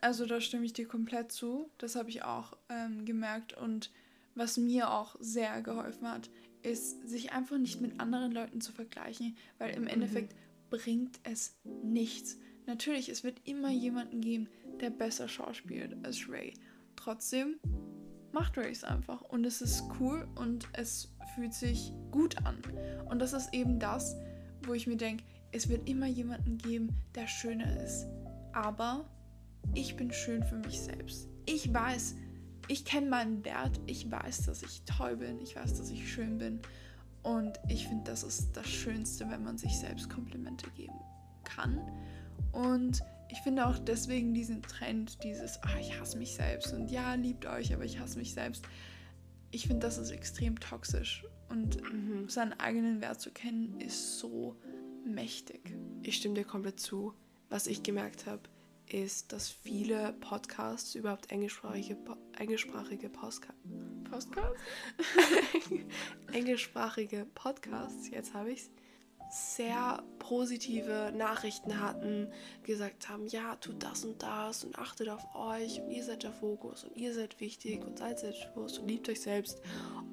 also 0.00 0.26
da 0.26 0.40
stimme 0.40 0.64
ich 0.64 0.72
dir 0.72 0.86
komplett 0.86 1.32
zu. 1.32 1.70
Das 1.78 1.96
habe 1.96 2.10
ich 2.10 2.22
auch 2.22 2.56
ähm, 2.68 3.04
gemerkt 3.04 3.56
und 3.56 3.90
was 4.34 4.56
mir 4.56 4.90
auch 4.90 5.16
sehr 5.20 5.60
geholfen 5.62 6.08
hat, 6.08 6.30
ist, 6.62 7.08
sich 7.08 7.32
einfach 7.32 7.58
nicht 7.58 7.80
mit 7.80 8.00
anderen 8.00 8.32
Leuten 8.32 8.60
zu 8.60 8.72
vergleichen, 8.72 9.36
weil 9.58 9.74
im 9.74 9.82
mhm. 9.82 9.88
Endeffekt 9.88 10.34
bringt 10.70 11.20
es 11.24 11.56
nichts. 11.64 12.38
Natürlich, 12.66 13.08
es 13.08 13.24
wird 13.24 13.40
immer 13.44 13.70
jemanden 13.70 14.20
geben, 14.20 14.48
der 14.80 14.90
besser 14.90 15.28
schauspielt 15.28 15.96
als 16.04 16.28
Ray. 16.28 16.54
Trotzdem 16.96 17.58
macht 18.32 18.56
Ray 18.56 18.70
es 18.70 18.84
einfach 18.84 19.22
und 19.22 19.44
es 19.44 19.60
ist 19.60 19.84
cool 20.00 20.26
und 20.34 20.68
es 20.72 21.12
fühlt 21.34 21.54
sich 21.54 21.92
gut 22.10 22.36
an. 22.44 22.58
Und 23.08 23.18
das 23.18 23.32
ist 23.32 23.52
eben 23.52 23.78
das, 23.78 24.16
wo 24.64 24.74
ich 24.74 24.86
mir 24.86 24.96
denke, 24.96 25.24
es 25.52 25.68
wird 25.68 25.88
immer 25.88 26.06
jemanden 26.06 26.58
geben, 26.58 26.96
der 27.14 27.26
schöner 27.26 27.82
ist. 27.82 28.06
Aber 28.52 29.04
ich 29.74 29.96
bin 29.96 30.12
schön 30.12 30.42
für 30.44 30.56
mich 30.56 30.80
selbst. 30.80 31.28
Ich 31.46 31.72
weiß, 31.72 32.16
ich 32.68 32.84
kenne 32.84 33.08
meinen 33.08 33.44
Wert, 33.44 33.80
ich 33.86 34.10
weiß, 34.10 34.42
dass 34.46 34.62
ich 34.62 34.82
toll 34.84 35.16
bin, 35.16 35.40
ich 35.40 35.56
weiß, 35.56 35.74
dass 35.74 35.90
ich 35.90 36.10
schön 36.10 36.38
bin. 36.38 36.60
Und 37.22 37.58
ich 37.68 37.86
finde, 37.86 38.04
das 38.04 38.22
ist 38.22 38.56
das 38.56 38.68
Schönste, 38.68 39.28
wenn 39.30 39.44
man 39.44 39.58
sich 39.58 39.78
selbst 39.78 40.10
Komplimente 40.10 40.68
geben 40.70 40.98
kann. 41.44 41.80
Und 42.52 43.02
ich 43.32 43.40
finde 43.40 43.66
auch 43.66 43.78
deswegen 43.78 44.34
diesen 44.34 44.62
Trend, 44.62 45.24
dieses, 45.24 45.58
ah, 45.62 45.78
ich 45.80 45.98
hasse 45.98 46.18
mich 46.18 46.34
selbst 46.34 46.74
und 46.74 46.90
ja, 46.90 47.14
liebt 47.14 47.46
euch, 47.46 47.72
aber 47.72 47.84
ich 47.84 47.98
hasse 47.98 48.18
mich 48.18 48.34
selbst. 48.34 48.62
Ich 49.50 49.66
finde, 49.66 49.86
das 49.86 49.96
ist 49.96 50.10
extrem 50.10 50.60
toxisch 50.60 51.24
und 51.48 51.80
mhm. 51.82 52.28
seinen 52.28 52.52
eigenen 52.60 53.00
Wert 53.00 53.22
zu 53.22 53.30
kennen, 53.30 53.80
ist 53.80 54.18
so 54.18 54.60
mächtig. 55.06 55.74
Ich 56.02 56.16
stimme 56.16 56.34
dir 56.34 56.44
komplett 56.44 56.78
zu. 56.78 57.14
Was 57.48 57.66
ich 57.66 57.82
gemerkt 57.82 58.26
habe, 58.26 58.42
ist, 58.86 59.32
dass 59.32 59.48
viele 59.48 60.12
Podcasts, 60.20 60.94
überhaupt 60.94 61.32
englischsprachige, 61.32 61.96
englischsprachige 62.38 63.08
Postka 63.08 63.54
Podcasts, 64.10 64.60
englischsprachige 66.32 67.26
Podcasts, 67.34 68.10
jetzt 68.10 68.34
habe 68.34 68.52
ich 68.52 68.60
es, 68.60 68.70
sehr 69.32 70.02
positive 70.18 71.10
Nachrichten 71.16 71.80
hatten, 71.80 72.30
gesagt 72.64 73.08
haben, 73.08 73.26
ja, 73.28 73.56
tut 73.56 73.82
das 73.82 74.04
und 74.04 74.22
das 74.22 74.62
und 74.62 74.78
achtet 74.78 75.08
auf 75.08 75.26
euch 75.34 75.80
und 75.80 75.90
ihr 75.90 76.04
seid 76.04 76.22
der 76.22 76.32
Fokus 76.32 76.84
und 76.84 76.96
ihr 76.98 77.14
seid 77.14 77.40
wichtig 77.40 77.82
und 77.82 77.98
seid 77.98 78.18
selbstbewusst 78.18 78.78
und 78.78 78.88
liebt 78.88 79.08
euch 79.08 79.22
selbst 79.22 79.62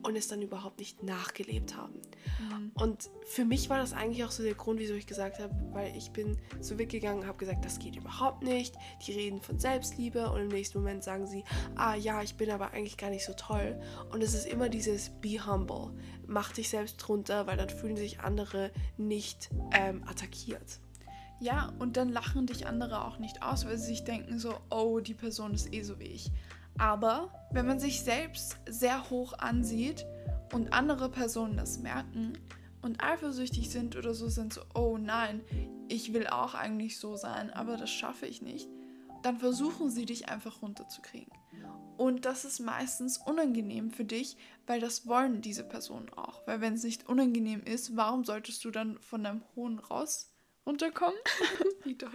und 0.03 0.15
es 0.15 0.27
dann 0.27 0.41
überhaupt 0.41 0.79
nicht 0.79 1.03
nachgelebt 1.03 1.75
haben. 1.75 2.01
Mhm. 2.39 2.71
Und 2.75 3.09
für 3.25 3.45
mich 3.45 3.69
war 3.69 3.77
das 3.77 3.93
eigentlich 3.93 4.23
auch 4.23 4.31
so 4.31 4.43
der 4.43 4.55
Grund, 4.55 4.79
wieso 4.79 4.93
ich 4.93 5.07
gesagt 5.07 5.39
habe, 5.39 5.53
weil 5.71 5.95
ich 5.95 6.11
bin 6.11 6.37
so 6.59 6.77
weggegangen 6.77 7.23
und 7.23 7.27
habe 7.27 7.37
gesagt, 7.37 7.65
das 7.65 7.79
geht 7.79 7.95
überhaupt 7.95 8.43
nicht. 8.43 8.75
Die 9.05 9.11
reden 9.11 9.41
von 9.41 9.59
Selbstliebe 9.59 10.29
und 10.31 10.41
im 10.41 10.47
nächsten 10.47 10.79
Moment 10.79 11.03
sagen 11.03 11.27
sie, 11.27 11.43
ah 11.75 11.95
ja, 11.95 12.21
ich 12.21 12.35
bin 12.35 12.51
aber 12.51 12.71
eigentlich 12.71 12.97
gar 12.97 13.09
nicht 13.09 13.25
so 13.25 13.33
toll. 13.33 13.79
Und 14.11 14.23
es 14.23 14.33
ist 14.33 14.45
immer 14.45 14.69
dieses 14.69 15.09
Be 15.21 15.45
humble 15.45 15.93
mach 16.29 16.53
dich 16.53 16.69
selbst 16.69 16.97
drunter, 16.97 17.47
weil 17.47 17.57
dann 17.57 17.69
fühlen 17.69 17.97
sich 17.97 18.19
andere 18.21 18.71
nicht 18.97 19.49
ähm, 19.73 20.03
attackiert. 20.07 20.79
Ja, 21.41 21.73
und 21.79 21.97
dann 21.97 22.09
lachen 22.09 22.47
dich 22.47 22.67
andere 22.67 23.05
auch 23.05 23.17
nicht 23.17 23.41
aus, 23.41 23.65
weil 23.65 23.77
sie 23.77 23.87
sich 23.87 24.03
denken 24.03 24.39
so, 24.39 24.53
oh, 24.69 24.99
die 24.99 25.13
Person 25.13 25.53
ist 25.53 25.73
eh 25.73 25.81
so 25.83 25.99
wie 25.99 26.05
ich. 26.05 26.31
Aber 26.79 27.29
wenn 27.51 27.67
man 27.67 27.79
sich 27.79 28.01
selbst 28.01 28.57
sehr 28.67 29.09
hoch 29.09 29.33
ansieht 29.33 30.05
und 30.53 30.73
andere 30.73 31.09
Personen 31.09 31.57
das 31.57 31.77
merken 31.79 32.33
und 32.81 33.03
eifersüchtig 33.03 33.69
sind 33.69 33.97
oder 33.97 34.13
so 34.13 34.29
sind 34.29 34.53
so, 34.53 34.61
oh 34.73 34.97
nein, 34.97 35.41
ich 35.89 36.13
will 36.13 36.27
auch 36.27 36.55
eigentlich 36.55 36.97
so 36.97 37.17
sein, 37.17 37.51
aber 37.51 37.75
das 37.75 37.91
schaffe 37.91 38.25
ich 38.25 38.41
nicht, 38.41 38.69
dann 39.23 39.37
versuchen 39.37 39.89
sie 39.89 40.05
dich 40.05 40.29
einfach 40.29 40.61
runterzukriegen. 40.61 41.33
Und 41.97 42.23
das 42.23 42.45
ist 42.45 42.61
meistens 42.61 43.17
unangenehm 43.17 43.91
für 43.91 44.05
dich, 44.05 44.37
weil 44.65 44.79
das 44.79 45.05
wollen 45.05 45.41
diese 45.41 45.65
Personen 45.65 46.09
auch. 46.11 46.47
Weil 46.47 46.61
wenn 46.61 46.75
es 46.75 46.83
nicht 46.83 47.09
unangenehm 47.09 47.61
ist, 47.61 47.97
warum 47.97 48.23
solltest 48.23 48.63
du 48.63 48.71
dann 48.71 48.97
von 49.01 49.25
deinem 49.25 49.43
hohen 49.53 49.79
Raus 49.79 50.33
runterkommen? 50.65 51.19
Wie 51.83 51.95
deutsch. 51.95 52.13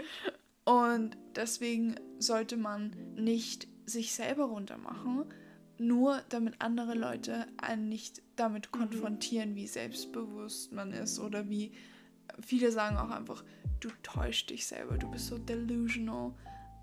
Und 0.65 1.17
deswegen 1.37 1.97
sollte 2.19 2.57
man 2.57 2.97
nicht 3.17 3.69
sich 3.87 4.15
selber 4.15 4.45
runtermachen, 4.45 5.25
nur 5.79 6.23
damit 6.29 6.61
andere 6.61 6.95
Leute 6.95 7.47
einen 7.59 7.89
nicht 7.89 8.23
damit 8.37 8.73
mhm. 8.73 8.79
konfrontieren, 8.79 9.55
wie 9.55 9.67
selbstbewusst 9.67 10.73
man 10.73 10.93
ist 10.93 11.19
oder 11.19 11.49
wie 11.49 11.73
viele 12.41 12.73
sagen 12.73 12.97
auch 12.97 13.11
einfach, 13.11 13.45
du 13.81 13.89
täuschst 14.03 14.51
dich 14.51 14.67
selber, 14.67 14.97
du 14.97 15.11
bist 15.11 15.27
so 15.27 15.39
delusional. 15.39 16.33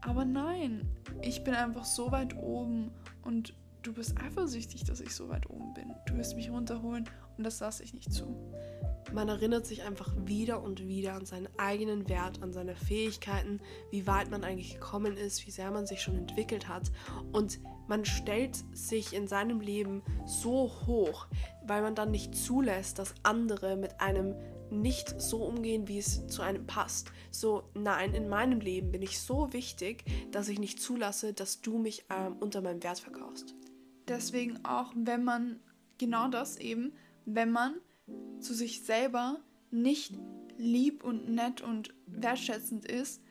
Aber 0.02 0.26
nein, 0.26 0.88
ich 1.22 1.44
bin 1.44 1.54
einfach 1.54 1.86
so 1.86 2.12
weit 2.12 2.36
oben 2.36 2.92
und 3.24 3.54
du 3.84 3.94
bist 3.94 4.20
eifersüchtig, 4.20 4.84
dass 4.84 5.00
ich 5.00 5.14
so 5.14 5.30
weit 5.30 5.50
oben 5.50 5.74
bin. 5.74 5.94
Du 6.08 6.16
wirst 6.18 6.36
mich 6.36 6.50
runterholen 6.50 7.10
und 7.38 7.44
das 7.44 7.60
lasse 7.60 7.84
ich 7.84 7.94
nicht 7.94 8.12
zu. 8.12 8.36
Man 9.14 9.28
erinnert 9.28 9.66
sich 9.66 9.84
einfach 9.84 10.14
wieder 10.26 10.62
und 10.62 10.88
wieder 10.88 11.14
an 11.14 11.26
seinen 11.26 11.50
eigenen 11.58 12.08
Wert, 12.08 12.42
an 12.42 12.54
seine 12.54 12.76
Fähigkeiten, 12.76 13.60
wie 13.90 14.08
weit 14.08 14.32
man 14.32 14.44
eigentlich 14.44 14.76
gekommen 14.76 15.18
ist, 15.18 15.46
wie 15.46 15.52
sehr 15.52 15.72
man 15.72 15.86
sich 15.86 16.02
schon 16.02 16.16
entwickelt 16.16 16.68
hat. 16.68 16.92
Und 17.32 17.60
man 17.88 18.06
stellt 18.06 18.64
sich 18.74 19.14
in 19.14 19.28
seinem 19.28 19.60
Leben 19.60 20.02
so 20.26 20.72
hoch, 20.86 21.28
weil 21.66 21.82
man 21.82 21.96
dann 21.96 22.12
nicht 22.12 22.36
zulässt, 22.36 23.00
dass 23.00 23.16
andere 23.24 23.76
mit 23.76 24.00
einem 24.00 24.36
nicht 24.70 25.20
so 25.22 25.44
umgehen, 25.44 25.88
wie 25.88 26.00
es 26.00 26.26
zu 26.28 26.42
einem 26.42 26.66
passt. 26.66 27.12
So, 27.30 27.64
nein, 27.74 28.14
in 28.14 28.30
meinem 28.30 28.62
Leben 28.62 28.92
bin 28.92 29.02
ich 29.02 29.20
so 29.20 29.52
wichtig, 29.52 30.06
dass 30.32 30.48
ich 30.48 30.60
nicht 30.60 30.82
zulasse, 30.82 31.34
dass 31.34 31.62
du 31.62 31.78
mich 31.78 32.06
ähm, 32.10 32.38
unter 32.40 32.62
meinem 32.62 32.82
Wert 32.82 33.00
verkaufst. 33.00 33.54
Deswegen 34.08 34.64
auch, 34.64 34.94
wenn 34.96 35.24
man, 35.24 35.60
genau 35.98 36.30
das 36.30 36.58
eben, 36.58 36.94
wenn 37.26 37.52
man 37.52 37.76
zu 38.40 38.54
sich 38.54 38.84
selber 38.84 39.40
nicht 39.70 40.18
lieb 40.58 41.04
und 41.04 41.30
nett 41.30 41.62
und 41.62 41.94
wertschätzend 42.08 42.86
ist, 42.86 43.22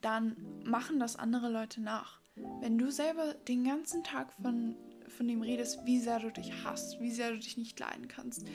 dann 0.00 0.36
machen 0.64 0.98
das 0.98 1.16
andere 1.16 1.50
Leute 1.50 1.80
nach. 1.80 2.20
Wenn 2.60 2.78
du 2.78 2.90
selber 2.90 3.34
den 3.48 3.64
ganzen 3.64 4.02
Tag 4.02 4.32
von, 4.32 4.76
von 5.08 5.28
dem 5.28 5.42
redest, 5.42 5.80
wie 5.84 6.00
sehr 6.00 6.20
du 6.20 6.30
dich 6.30 6.52
hasst, 6.64 7.00
wie 7.00 7.10
sehr 7.10 7.32
du 7.32 7.38
dich 7.38 7.56
nicht 7.56 7.78
leiden 7.78 8.08
kannst, 8.08 8.46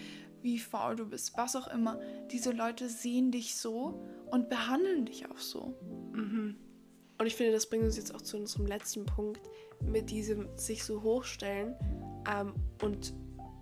wie 0.41 0.59
faul 0.59 0.95
du 0.95 1.05
bist, 1.05 1.37
was 1.37 1.55
auch 1.55 1.67
immer, 1.67 1.99
diese 2.31 2.51
Leute 2.51 2.89
sehen 2.89 3.31
dich 3.31 3.55
so 3.55 4.03
und 4.31 4.49
behandeln 4.49 5.05
dich 5.05 5.29
auch 5.29 5.39
so. 5.39 5.75
Mhm. 6.13 6.55
Und 7.17 7.25
ich 7.25 7.35
finde, 7.35 7.53
das 7.53 7.69
bringt 7.69 7.83
uns 7.83 7.97
jetzt 7.97 8.13
auch 8.13 8.21
zu 8.21 8.37
unserem 8.37 8.65
letzten 8.65 9.05
Punkt 9.05 9.41
mit 9.81 10.09
diesem 10.09 10.47
sich 10.57 10.83
so 10.83 11.01
hochstellen 11.01 11.75
ähm, 12.29 12.53
und 12.81 13.13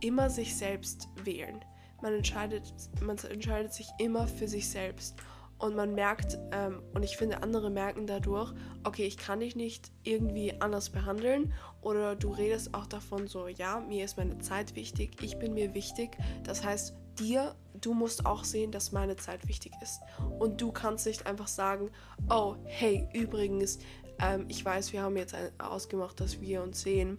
immer 0.02 0.30
sich 0.30 0.56
selbst 0.56 1.08
wählen. 1.24 1.64
Man 2.04 2.16
entscheidet, 2.16 2.74
man 3.02 3.18
entscheidet 3.18 3.74
sich 3.74 3.88
immer 3.98 4.28
für 4.28 4.50
sich 4.50 4.70
selbst. 4.70 5.16
Und 5.58 5.78
man 5.78 5.96
merkt, 5.96 6.38
ähm, 6.52 6.84
und 6.94 7.04
ich 7.04 7.16
finde, 7.16 7.42
andere 7.42 7.70
merken 7.70 8.06
dadurch, 8.06 8.54
okay, 8.84 9.06
ich 9.06 9.16
kann 9.16 9.40
dich 9.40 9.56
nicht 9.56 9.90
irgendwie 10.04 10.60
anders 10.60 10.90
behandeln. 10.90 11.54
Oder 11.82 12.18
du 12.18 12.32
redest 12.32 12.74
auch 12.74 12.86
davon 12.86 13.28
so, 13.28 13.48
ja, 13.48 13.80
mir 13.80 14.04
ist 14.04 14.18
meine 14.18 14.38
Zeit 14.40 14.76
wichtig, 14.76 15.12
ich 15.22 15.40
bin 15.40 15.54
mir 15.54 15.74
wichtig. 15.74 16.18
Das 16.44 16.66
heißt, 16.66 16.94
dir, 17.18 17.56
du 17.80 17.94
musst 17.94 18.26
auch 18.26 18.44
sehen, 18.44 18.72
dass 18.72 18.92
meine 18.92 19.16
Zeit 19.16 19.48
wichtig 19.48 19.72
ist. 19.82 20.02
Und 20.40 20.60
du 20.60 20.74
kannst 20.74 21.06
nicht 21.06 21.26
einfach 21.26 21.48
sagen, 21.48 21.90
oh, 22.30 22.58
hey, 22.66 23.08
übrigens, 23.14 23.80
ähm, 24.20 24.44
ich 24.50 24.66
weiß, 24.66 24.92
wir 24.92 25.04
haben 25.04 25.16
jetzt 25.16 25.34
ausgemacht, 25.58 26.20
dass 26.20 26.42
wir 26.42 26.62
uns 26.62 26.82
sehen, 26.82 27.16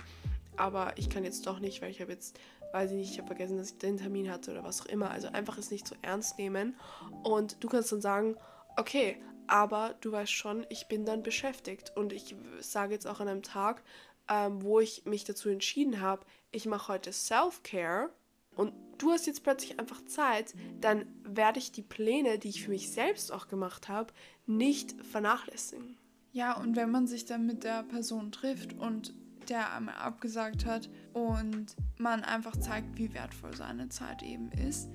aber 0.57 0.93
ich 0.97 1.09
kann 1.09 1.25
jetzt 1.25 1.47
doch 1.47 1.59
nicht, 1.61 1.83
weil 1.83 1.91
ich 1.91 2.01
habe 2.01 2.13
jetzt 2.13 2.39
weiß 2.75 2.91
ich 2.91 2.97
nicht, 2.97 3.13
ich 3.13 3.19
habe 3.19 3.29
vergessen, 3.29 3.57
dass 3.57 3.71
ich 3.71 3.79
den 3.79 3.97
Termin 3.97 4.31
hatte 4.31 4.51
oder 4.51 4.65
was 4.65 4.83
auch 4.83 4.87
immer. 4.87 5.11
Also 5.11 5.29
einfach 5.29 5.57
es 5.57 5.71
nicht 5.71 5.87
so 5.87 5.95
ernst 6.03 6.39
nehmen. 6.39 6.75
Und 7.23 7.63
du 7.63 7.69
kannst 7.69 7.93
dann 7.93 8.01
sagen, 8.01 8.37
okay, 8.77 9.23
aber 9.47 9.95
du 10.01 10.11
weißt 10.11 10.33
schon, 10.33 10.67
ich 10.69 10.89
bin 10.89 11.05
dann 11.05 11.23
beschäftigt. 11.23 11.93
Und 11.97 12.13
ich 12.13 12.35
sage 12.61 12.93
jetzt 12.93 13.07
auch 13.07 13.21
an 13.21 13.29
einem 13.29 13.43
Tag, 13.43 13.83
ähm, 14.29 14.63
wo 14.63 14.81
ich 14.81 15.05
mich 15.05 15.25
dazu 15.25 15.49
entschieden 15.49 16.01
habe, 16.01 16.27
ich 16.51 16.67
mache 16.67 16.93
heute 16.93 17.13
Self-Care 17.13 18.11
und 18.57 18.73
du 18.99 19.11
hast 19.11 19.27
jetzt 19.27 19.45
plötzlich 19.45 19.79
einfach 19.79 20.05
Zeit, 20.07 20.55
dann 20.81 21.07
werde 21.23 21.59
ich 21.59 21.73
die 21.73 21.83
Pläne, 21.83 22.39
die 22.39 22.49
ich 22.49 22.65
für 22.65 22.71
mich 22.71 22.91
selbst 22.91 23.33
auch 23.33 23.49
gemacht 23.49 23.89
habe, 23.89 24.13
nicht 24.47 24.95
vernachlässigen. 25.05 25.97
Ja, 26.33 26.57
und 26.57 26.75
wenn 26.75 26.91
man 26.91 27.07
sich 27.07 27.27
dann 27.27 27.47
mit 27.47 27.63
der 27.63 27.85
Person 27.85 28.33
trifft 28.33 28.73
und 28.73 29.15
der 29.49 29.73
einmal 29.73 29.97
abgesagt 29.97 30.67
hat 30.67 30.89
und 31.13 31.77
man 31.99 32.23
einfach 32.23 32.57
zeigt, 32.57 32.99
wie 32.99 33.13
wertvoll 33.15 33.57
seine 33.57 33.89
Zeit 33.89 34.23
eben 34.23 34.51
ist, 34.53 34.89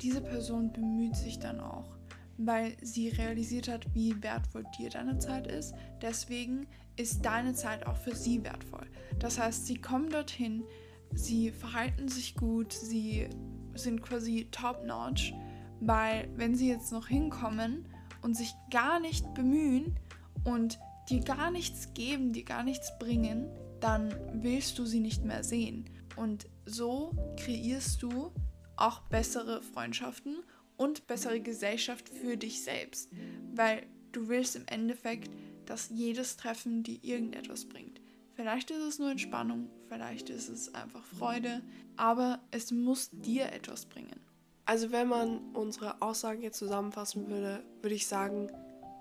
diese 0.00 0.20
Person 0.20 0.72
bemüht 0.72 1.16
sich 1.16 1.38
dann 1.38 1.60
auch, 1.60 1.96
weil 2.38 2.76
sie 2.82 3.08
realisiert 3.08 3.68
hat, 3.68 3.86
wie 3.94 4.20
wertvoll 4.22 4.64
dir 4.78 4.90
deine 4.90 5.18
Zeit 5.18 5.46
ist. 5.46 5.74
Deswegen 6.00 6.66
ist 6.96 7.24
deine 7.24 7.54
Zeit 7.54 7.86
auch 7.86 7.96
für 7.96 8.14
sie 8.14 8.42
wertvoll. 8.44 8.86
Das 9.18 9.38
heißt, 9.38 9.66
sie 9.66 9.80
kommen 9.80 10.10
dorthin, 10.10 10.64
sie 11.14 11.50
verhalten 11.50 12.08
sich 12.08 12.34
gut, 12.34 12.72
sie 12.72 13.28
sind 13.74 14.02
quasi 14.02 14.48
top-notch, 14.50 15.34
weil 15.80 16.28
wenn 16.36 16.54
sie 16.54 16.68
jetzt 16.68 16.92
noch 16.92 17.06
hinkommen 17.06 17.86
und 18.22 18.36
sich 18.36 18.54
gar 18.70 19.00
nicht 19.00 19.34
bemühen 19.34 19.96
und 20.44 20.78
dir 21.08 21.20
gar 21.20 21.50
nichts 21.50 21.94
geben, 21.94 22.32
dir 22.32 22.44
gar 22.44 22.62
nichts 22.62 22.98
bringen, 22.98 23.48
dann 23.82 24.14
willst 24.32 24.78
du 24.78 24.86
sie 24.86 25.00
nicht 25.00 25.24
mehr 25.24 25.44
sehen. 25.44 25.90
Und 26.16 26.46
so 26.64 27.12
kreierst 27.36 28.02
du 28.02 28.32
auch 28.76 29.00
bessere 29.00 29.62
Freundschaften 29.62 30.42
und 30.76 31.06
bessere 31.06 31.40
Gesellschaft 31.40 32.08
für 32.08 32.36
dich 32.36 32.62
selbst. 32.62 33.10
Weil 33.54 33.82
du 34.12 34.28
willst 34.28 34.56
im 34.56 34.66
Endeffekt, 34.66 35.30
dass 35.66 35.90
jedes 35.90 36.36
Treffen 36.36 36.82
dir 36.82 36.98
irgendetwas 37.02 37.64
bringt. 37.66 38.00
Vielleicht 38.34 38.70
ist 38.70 38.82
es 38.82 38.98
nur 38.98 39.10
Entspannung, 39.10 39.68
vielleicht 39.88 40.30
ist 40.30 40.48
es 40.48 40.74
einfach 40.74 41.04
Freude, 41.04 41.60
aber 41.96 42.40
es 42.50 42.70
muss 42.70 43.10
dir 43.10 43.52
etwas 43.52 43.86
bringen. 43.86 44.20
Also 44.64 44.90
wenn 44.90 45.08
man 45.08 45.54
unsere 45.54 46.00
Aussagen 46.00 46.42
jetzt 46.42 46.58
zusammenfassen 46.58 47.28
würde, 47.28 47.62
würde 47.82 47.94
ich 47.94 48.06
sagen, 48.06 48.50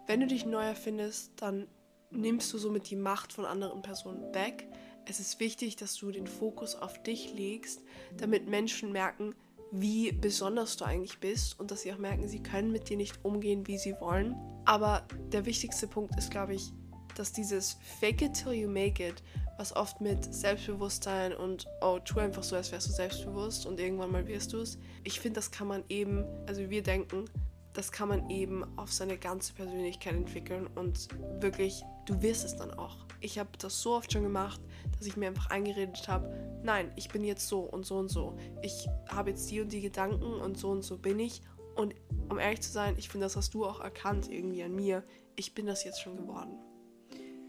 wenn 0.08 0.20
du 0.20 0.28
dich 0.28 0.46
neu 0.46 0.64
erfindest, 0.64 1.32
dann 1.38 1.68
nimmst 2.12 2.52
du 2.54 2.58
somit 2.58 2.90
die 2.90 2.96
Macht 2.96 3.34
von 3.34 3.46
anderen 3.46 3.82
Personen 3.82 4.34
weg. 4.34 4.68
Es 5.06 5.20
ist 5.20 5.40
wichtig, 5.40 5.76
dass 5.76 5.96
du 5.96 6.12
den 6.12 6.28
Fokus 6.28 6.76
auf 6.76 7.02
dich 7.04 7.34
legst, 7.34 7.82
damit 8.18 8.48
Menschen 8.48 8.92
merken, 8.92 9.34
wie 9.72 10.12
besonders 10.12 10.78
du 10.78 10.86
eigentlich 10.86 11.20
bist 11.20 11.60
und 11.60 11.72
dass 11.72 11.82
sie 11.82 11.94
auch 11.94 11.98
merken, 11.98 12.28
sie 12.28 12.44
können 12.44 12.72
mit 12.72 12.90
dir 12.90 12.98
nicht 12.98 13.24
umgehen, 13.24 13.68
wie 13.68 13.78
sie 13.78 13.96
wollen. 14.00 14.36
Aber 14.66 15.08
der 15.32 15.46
wichtigste 15.46 15.88
Punkt 15.88 16.18
ist, 16.18 16.30
glaube 16.30 16.54
ich, 16.54 16.72
dass 17.16 17.32
dieses 17.32 17.78
Fake 18.00 18.22
it 18.22 18.34
till 18.34 18.54
you 18.54 18.70
make 18.70 19.06
it, 19.06 19.24
was 19.58 19.76
oft 19.76 20.02
mit 20.02 20.34
Selbstbewusstsein 20.34 21.34
und 21.34 21.66
oh, 21.82 22.00
tu 22.00 22.20
einfach 22.20 22.44
so, 22.44 22.56
als 22.56 22.72
wärst 22.72 22.88
du 22.88 22.92
selbstbewusst 22.92 23.66
und 23.66 23.80
irgendwann 23.80 24.12
mal 24.12 24.28
wirst 24.28 24.54
du 24.54 24.60
es. 24.60 24.78
Ich 25.04 25.20
finde, 25.20 25.36
das 25.36 25.52
kann 25.52 25.68
man 25.68 25.84
eben, 25.90 26.26
also 26.48 26.70
wir 26.70 26.84
denken, 26.84 27.26
das 27.74 27.92
kann 27.92 28.10
man 28.10 28.30
eben 28.30 28.66
auf 28.78 28.92
seine 28.92 29.18
ganze 29.18 29.54
Persönlichkeit 29.54 30.14
entwickeln 30.14 30.68
und 30.76 31.08
wirklich, 31.42 31.84
du 32.06 32.22
wirst 32.22 32.46
es 32.46 32.56
dann 32.56 32.74
auch. 32.74 33.06
Ich 33.20 33.40
habe 33.40 33.50
das 33.58 33.82
so 33.82 33.96
oft 33.96 34.12
schon 34.12 34.24
gemacht, 34.24 34.60
dass 34.98 35.08
ich 35.08 35.16
mir 35.16 35.28
einfach 35.28 35.50
eingeredet 35.50 36.08
habe, 36.08 36.34
nein, 36.64 36.92
ich 36.96 37.10
bin 37.10 37.24
jetzt 37.24 37.48
so 37.48 37.62
und 37.62 37.86
so 37.86 37.98
und 37.98 38.10
so. 38.10 38.38
Ich 38.62 38.88
habe 39.10 39.30
jetzt 39.30 39.50
die 39.52 39.62
und 39.62 39.72
die 39.72 39.82
Gedanken 39.82 40.34
und 40.34 40.58
so 40.58 40.70
und 40.70 40.84
so 40.84 40.98
bin 40.98 41.20
ich. 41.20 41.42
Und 41.76 41.96
um 42.30 42.40
ehrlich 42.40 42.62
zu 42.62 42.72
sein, 42.72 42.96
ich 42.98 43.10
finde, 43.10 43.26
das 43.26 43.36
hast 43.36 43.54
du 43.54 43.66
auch 43.66 43.80
erkannt 43.80 44.30
irgendwie 44.30 44.64
an 44.64 44.76
mir. 44.76 45.04
Ich 45.36 45.54
bin 45.54 45.66
das 45.66 45.84
jetzt 45.84 46.02
schon 46.02 46.18
geworden. 46.18 46.58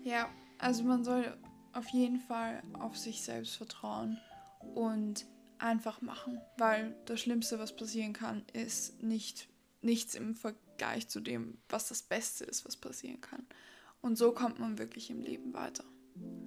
Ja, 0.05 0.29
also 0.59 0.85
man 0.85 1.05
soll 1.05 1.37
auf 1.73 1.89
jeden 1.89 2.21
Fall 2.21 2.63
auf 2.79 2.97
sich 2.97 3.23
selbst 3.23 3.57
vertrauen 3.57 4.19
und 4.75 5.27
einfach 5.59 6.01
machen, 6.03 6.41
weil 6.59 6.95
das 7.07 7.21
Schlimmste, 7.21 7.59
was 7.59 7.75
passieren 7.75 8.13
kann, 8.13 8.45
ist 8.53 9.03
nicht 9.03 9.49
nichts 9.83 10.15
im 10.15 10.35
Vergleich 10.35 11.09
zu 11.09 11.21
dem, 11.21 11.59
was 11.69 11.89
das 11.89 12.03
Beste 12.03 12.45
ist, 12.45 12.65
was 12.65 12.77
passieren 12.77 13.21
kann. 13.21 13.47
Und 14.01 14.17
so 14.17 14.33
kommt 14.33 14.59
man 14.59 14.79
wirklich 14.79 15.11
im 15.11 15.21
Leben 15.21 15.55
weiter. 15.55 15.85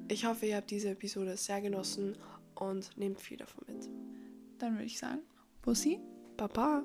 Ich 0.08 0.26
hoffe, 0.26 0.46
ihr 0.46 0.58
habt 0.58 0.72
diese 0.72 0.90
Episode 0.90 1.38
sehr 1.38 1.62
genossen 1.62 2.18
und 2.54 2.96
nehmt 2.98 3.20
viel 3.20 3.38
davon 3.38 3.64
mit. 3.68 3.90
Dann 4.60 4.74
würde 4.74 4.86
ich 4.86 5.00
sagen, 5.00 5.22
Bussi, 5.62 6.00
Baba. 6.38 6.84